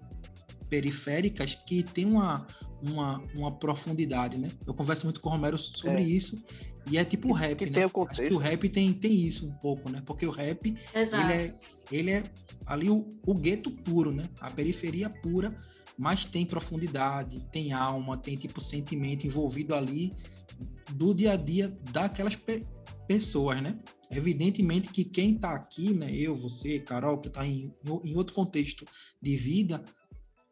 [0.70, 2.46] periféricas que tem uma,
[2.82, 4.50] uma, uma profundidade, né?
[4.66, 6.04] Eu converso muito com o Romero sobre é.
[6.04, 6.44] isso
[6.90, 7.72] e é tipo o rap, que né?
[7.72, 8.22] Tem o, contexto.
[8.22, 10.02] Acho que o rap tem, tem isso um pouco, né?
[10.06, 11.60] Porque o rap, ele é,
[11.92, 12.24] ele é
[12.66, 14.24] ali o, o gueto puro, né?
[14.40, 15.58] A periferia pura
[16.00, 20.14] mas tem profundidade, tem alma, tem tipo sentimento envolvido ali
[20.92, 22.66] do dia a dia daquelas pe
[23.06, 23.78] pessoas, né?
[24.10, 27.74] Evidentemente que quem está aqui, né, eu, você, Carol, que está em,
[28.04, 28.86] em outro contexto
[29.20, 29.84] de vida,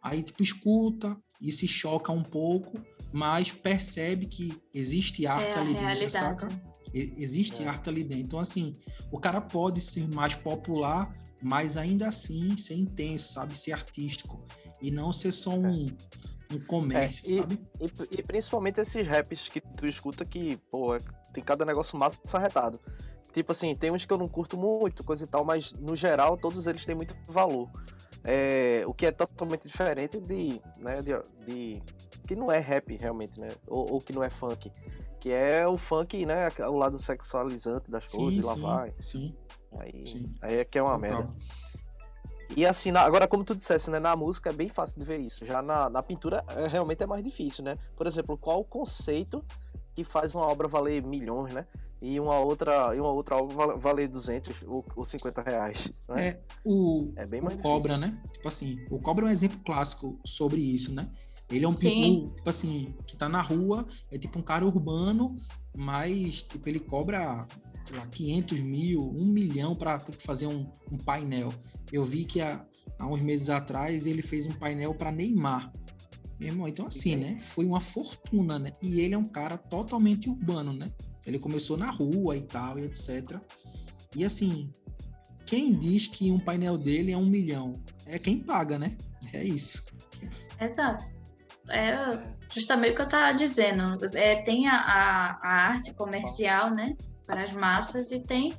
[0.01, 2.79] aí tipo escuta e se choca um pouco,
[3.11, 6.49] mas percebe que existe é arte é ali dentro, saca?
[6.93, 7.67] Existe é.
[7.67, 8.23] arte ali dentro.
[8.23, 8.73] Então, assim,
[9.11, 13.57] o cara pode ser mais popular, mas ainda assim ser intenso, sabe?
[13.57, 14.43] Ser artístico
[14.81, 15.85] e não ser só um,
[16.51, 17.59] um comércio, é, e, sabe?
[17.79, 20.99] E, e, principalmente esses raps que tu escuta que, pô, é,
[21.33, 22.79] tem cada negócio massa arretado.
[23.33, 26.37] Tipo assim, tem uns que eu não curto muito, coisa e tal, mas no geral
[26.37, 27.69] todos eles têm muito valor.
[28.29, 31.13] É, o que é totalmente diferente de, né, de,
[31.45, 31.81] de,
[32.27, 34.69] que não é rap realmente, né, ou, ou, que não é funk,
[35.17, 38.93] que é o funk, né, o lado sexualizante das coisas, sim, e lá vai.
[38.99, 39.33] Sim.
[39.79, 40.35] Aí, sim.
[40.41, 41.09] aí é que é uma Total.
[41.09, 41.33] merda.
[42.55, 45.19] E assim, na, agora como tu dissesse, né, na música é bem fácil de ver
[45.19, 45.45] isso.
[45.45, 47.77] Já na, na pintura é, realmente é mais difícil, né?
[47.95, 49.43] Por exemplo, qual o conceito
[49.93, 51.65] que faz uma obra valer milhões, né?
[52.01, 55.91] E uma outra, e uma outra obra valer 200 ou, ou 50 reais.
[56.07, 56.27] Né?
[56.27, 58.21] É, o, é bem mais o Cobra, né?
[58.33, 61.09] Tipo assim, o Cobra é um exemplo clássico sobre isso, né?
[61.49, 65.37] Ele é um pintor, tipo assim, que tá na rua, é tipo um cara urbano,
[65.75, 67.47] mas, tipo, ele cobra
[67.85, 71.53] sei lá, 500 mil, 1 milhão para fazer um, um, painel.
[71.91, 72.65] Eu vi que há,
[72.99, 75.71] há, uns meses atrás ele fez um painel para Neymar.
[76.37, 77.39] Meu irmão, então assim, né?
[77.39, 78.73] Foi uma fortuna, né?
[78.81, 80.91] E ele é um cara totalmente urbano, né?
[81.27, 83.39] Ele começou na rua e tal, e etc.
[84.15, 84.71] E assim,
[85.45, 87.73] quem diz que um painel dele é um milhão?
[88.05, 88.97] É quem paga, né?
[89.33, 89.83] É isso.
[90.59, 91.05] Exato.
[91.69, 91.93] É
[92.51, 93.97] justamente o que eu estava dizendo.
[94.15, 96.95] É, tem a, a, arte comercial, né?
[97.27, 98.57] para as massas e tem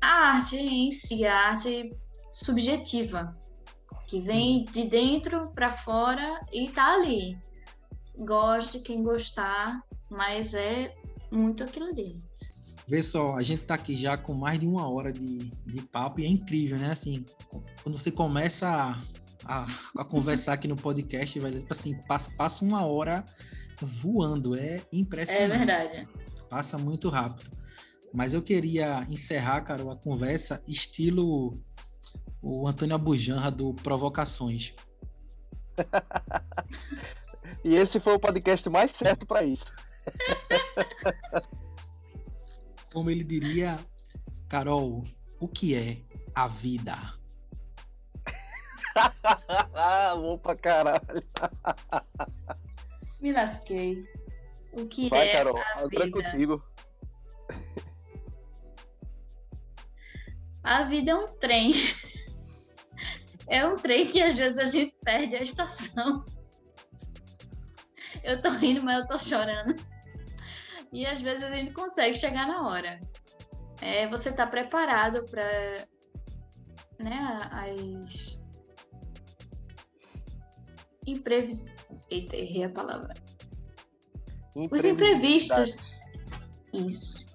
[0.00, 1.94] a arte em si, a arte
[2.32, 3.36] subjetiva,
[4.08, 7.38] que vem de dentro para fora e tá ali.
[8.16, 10.94] Goste quem gostar, mas é
[11.36, 12.22] muito aquilo ali.
[12.86, 16.20] Vê só, a gente tá aqui já com mais de uma hora de, de papo
[16.20, 16.92] e é incrível, né?
[16.92, 17.24] Assim,
[17.82, 19.00] quando você começa a,
[19.44, 19.66] a,
[19.96, 23.24] a conversar aqui no podcast, vai assim, passa, passa uma hora
[23.80, 25.52] voando, é impressionante.
[25.52, 26.08] É verdade
[26.54, 27.50] passa muito rápido.
[28.12, 31.60] Mas eu queria encerrar, cara, a conversa estilo
[32.40, 34.72] o Antônio Abujanra do Provocações.
[37.64, 39.72] e esse foi o podcast mais certo para isso.
[42.92, 43.76] Como ele diria,
[44.48, 45.04] Carol,
[45.40, 46.00] o que é
[46.34, 46.96] a vida?
[50.16, 51.22] Bom pra caralho.
[53.20, 54.04] Me lasquei.
[54.72, 56.10] O que Vai, é Carol, a é vida?
[56.10, 56.62] contigo.
[60.62, 61.72] A vida é um trem.
[63.46, 66.24] É um trem que às vezes a gente perde a estação.
[68.22, 69.74] Eu tô rindo, mas eu tô chorando.
[70.94, 73.00] E às vezes a gente consegue chegar na hora.
[73.82, 75.86] É, você tá preparado para
[77.02, 78.38] né, as
[81.04, 81.66] imprevis...
[82.08, 83.12] Eita, errei a palavra.
[84.70, 85.76] Os imprevistos.
[86.72, 87.26] Isso.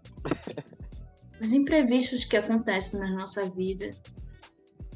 [1.41, 3.89] Os imprevistos que acontecem na nossa vida,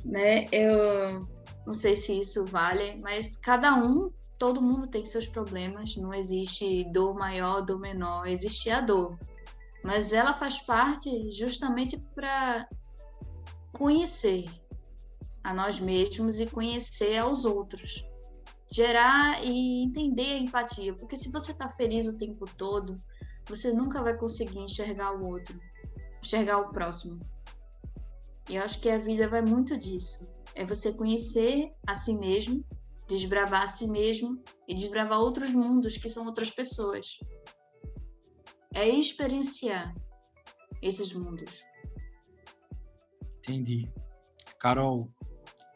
[0.05, 0.45] né?
[0.51, 1.27] Eu
[1.67, 4.09] não sei se isso vale, mas cada um,
[4.43, 5.95] todo mundo tem seus problemas.
[5.95, 8.27] Não existe dor maior, dor menor.
[8.27, 9.17] Existe a dor,
[9.81, 12.67] mas ela faz parte justamente para
[13.71, 14.43] conhecer
[15.41, 18.05] a nós mesmos e conhecer aos outros
[18.69, 22.99] gerar e entender a empatia, porque se você está feliz o tempo todo,
[23.45, 25.55] você nunca vai conseguir enxergar o outro,
[26.19, 27.19] enxergar o próximo.
[28.49, 30.27] E eu acho que a vida vai muito disso.
[30.55, 32.65] É você conhecer a si mesmo,
[33.07, 37.19] desbravar a si mesmo e desbravar outros mundos que são outras pessoas.
[38.73, 39.93] É experienciar
[40.81, 41.63] esses mundos.
[43.39, 43.89] Entendi.
[44.59, 45.09] Carol,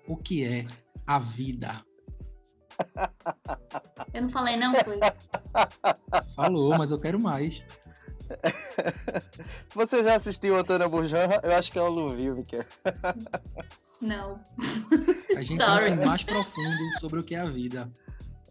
[0.08, 0.66] o que é
[1.06, 1.86] a vida?
[4.14, 5.00] Eu não falei não, foi?
[6.36, 7.64] Falou, mas eu quero mais.
[9.74, 11.28] Você já assistiu Antônia Burjan?
[11.44, 12.66] Eu acho que ela não viu, Miquel.
[14.02, 14.42] Não.
[15.36, 15.92] A gente Sorry.
[15.92, 17.92] entra mais profundo sobre o que é a vida.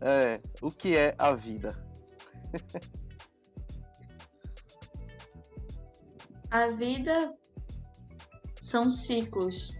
[0.00, 1.78] É, o que é a vida?
[6.50, 7.34] A vida
[8.60, 9.76] são ciclos.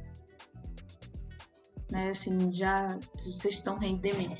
[1.91, 4.37] Né, assim, já vocês estão rindo de mim.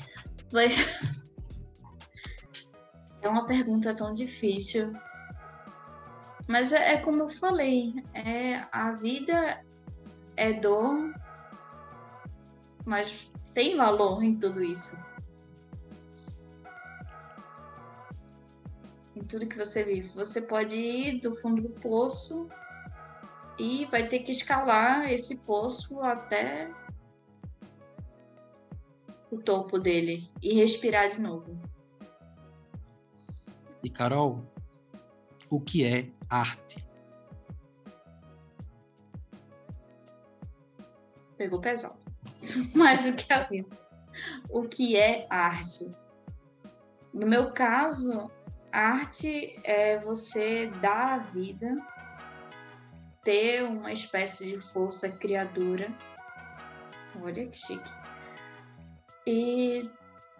[0.51, 0.77] Mas
[3.21, 4.93] é uma pergunta tão difícil.
[6.47, 9.63] Mas é, é como eu falei, é a vida
[10.37, 11.13] é dor,
[12.85, 14.97] mas tem valor em tudo isso.
[19.15, 20.09] Em tudo que você vive.
[20.09, 22.47] Você pode ir do fundo do poço
[23.59, 26.71] e vai ter que escalar esse poço até
[29.29, 31.59] o topo dele e respirar de novo.
[33.83, 34.45] E Carol,
[35.49, 36.85] o que é arte?
[41.37, 41.99] Pegou pesado.
[42.75, 43.69] Mais do que a vida.
[44.49, 45.95] O que é arte?
[47.13, 48.31] No meu caso,
[48.71, 51.77] arte é você dar à vida,
[53.23, 55.91] ter uma espécie de força criadora.
[57.21, 57.91] Olha que chique.
[59.25, 59.89] E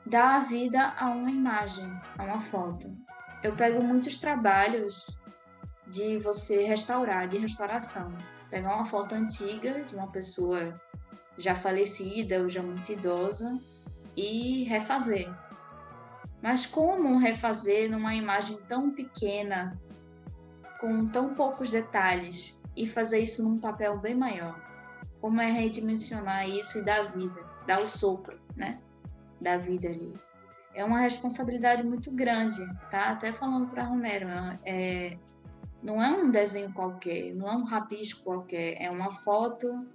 [0.05, 1.85] dar a vida a uma imagem,
[2.17, 2.95] a uma foto.
[3.43, 5.07] Eu pego muitos trabalhos
[5.89, 8.13] de você restaurar, de restauração.
[8.49, 10.79] Pegar uma foto antiga de uma pessoa
[11.37, 13.59] já falecida ou já muito idosa
[14.15, 15.29] e refazer.
[16.41, 19.79] Mas como refazer numa imagem tão pequena,
[20.79, 24.61] com tão poucos detalhes, e fazer isso num papel bem maior?
[25.19, 28.79] Como é redimensionar isso e dar vida, dar o sopro, né?
[29.41, 30.13] Da vida ali.
[30.75, 33.09] É uma responsabilidade muito grande, tá?
[33.09, 34.27] Até falando para Romero,
[34.63, 35.17] é,
[35.81, 39.85] não é um desenho qualquer, não é um rabisco qualquer, é uma foto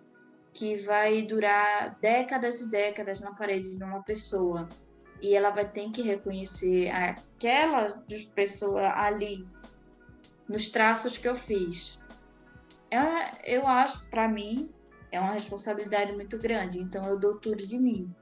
[0.53, 4.69] que vai durar décadas e décadas na parede de uma pessoa
[5.21, 8.05] e ela vai ter que reconhecer aquela
[8.35, 9.47] pessoa ali
[10.49, 11.99] nos traços que eu fiz.
[12.91, 14.69] É, eu acho, para mim,
[15.13, 16.81] é uma responsabilidade muito grande.
[16.81, 18.13] Então eu dou tudo de mim.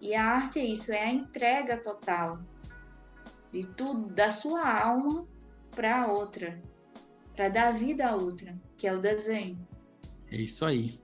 [0.00, 2.38] E a arte é isso, é a entrega total
[3.50, 5.26] de tudo, da sua alma
[5.70, 6.60] para outra,
[7.34, 9.58] para dar vida a outra, que é o desenho.
[10.30, 11.00] É isso aí.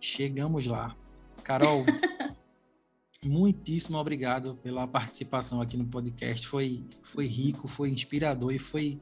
[0.00, 0.96] Chegamos lá.
[1.42, 1.84] Carol,
[3.24, 6.46] muitíssimo obrigado pela participação aqui no podcast.
[6.46, 9.00] Foi, foi rico, foi inspirador e foi,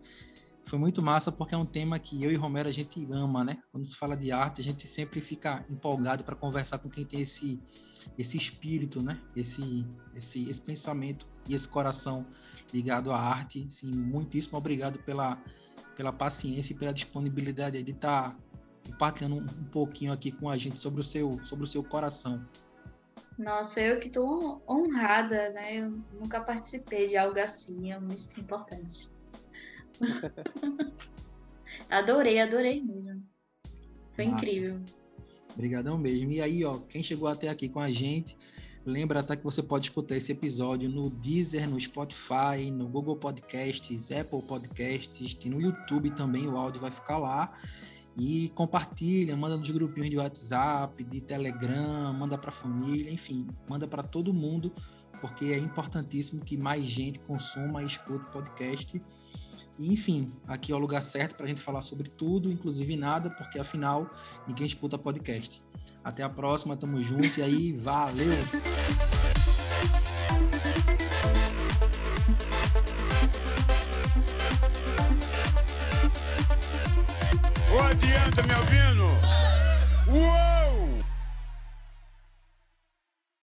[0.65, 3.59] foi muito massa porque é um tema que eu e Romero a gente ama, né?
[3.71, 7.21] Quando se fala de arte, a gente sempre fica empolgado para conversar com quem tem
[7.21, 7.61] esse,
[8.19, 9.21] esse espírito, né?
[9.35, 9.85] Esse,
[10.15, 12.27] esse, esse pensamento e esse coração
[12.73, 13.67] ligado à arte.
[13.71, 15.43] Sim, muitíssimo obrigado pela,
[15.97, 18.37] pela paciência e pela disponibilidade de estar tá
[18.87, 22.47] compartilhando um pouquinho aqui com a gente sobre o seu, sobre o seu coração.
[23.39, 25.77] Nossa, eu que estou honrada, né?
[25.79, 25.91] Eu
[26.21, 29.11] nunca participei de algo assim, é muito importante.
[31.91, 33.23] adorei, adorei mesmo.
[34.15, 34.81] Foi incrível.
[35.53, 36.33] Obrigadão mesmo.
[36.33, 38.37] E aí, ó, quem chegou até aqui com a gente,
[38.87, 44.12] lembra até que você pode escutar esse episódio no Deezer, no Spotify, no Google Podcasts,
[44.12, 47.53] Apple Podcasts, e no YouTube também o áudio vai ficar lá.
[48.16, 53.87] E compartilha, manda nos grupinhos de WhatsApp, de Telegram, manda para a família, enfim, manda
[53.87, 54.72] para todo mundo,
[55.20, 59.03] porque é importantíssimo que mais gente consuma e escute o podcast.
[59.79, 63.59] Enfim, aqui é o lugar certo para a gente falar sobre tudo, inclusive nada, porque
[63.59, 64.11] afinal
[64.47, 65.62] ninguém escuta podcast.
[66.03, 68.33] Até a próxima, tamo junto e aí, valeu!
[77.74, 79.05] Ô, Adriano, tá me ouvindo?
[80.09, 80.46] Uou!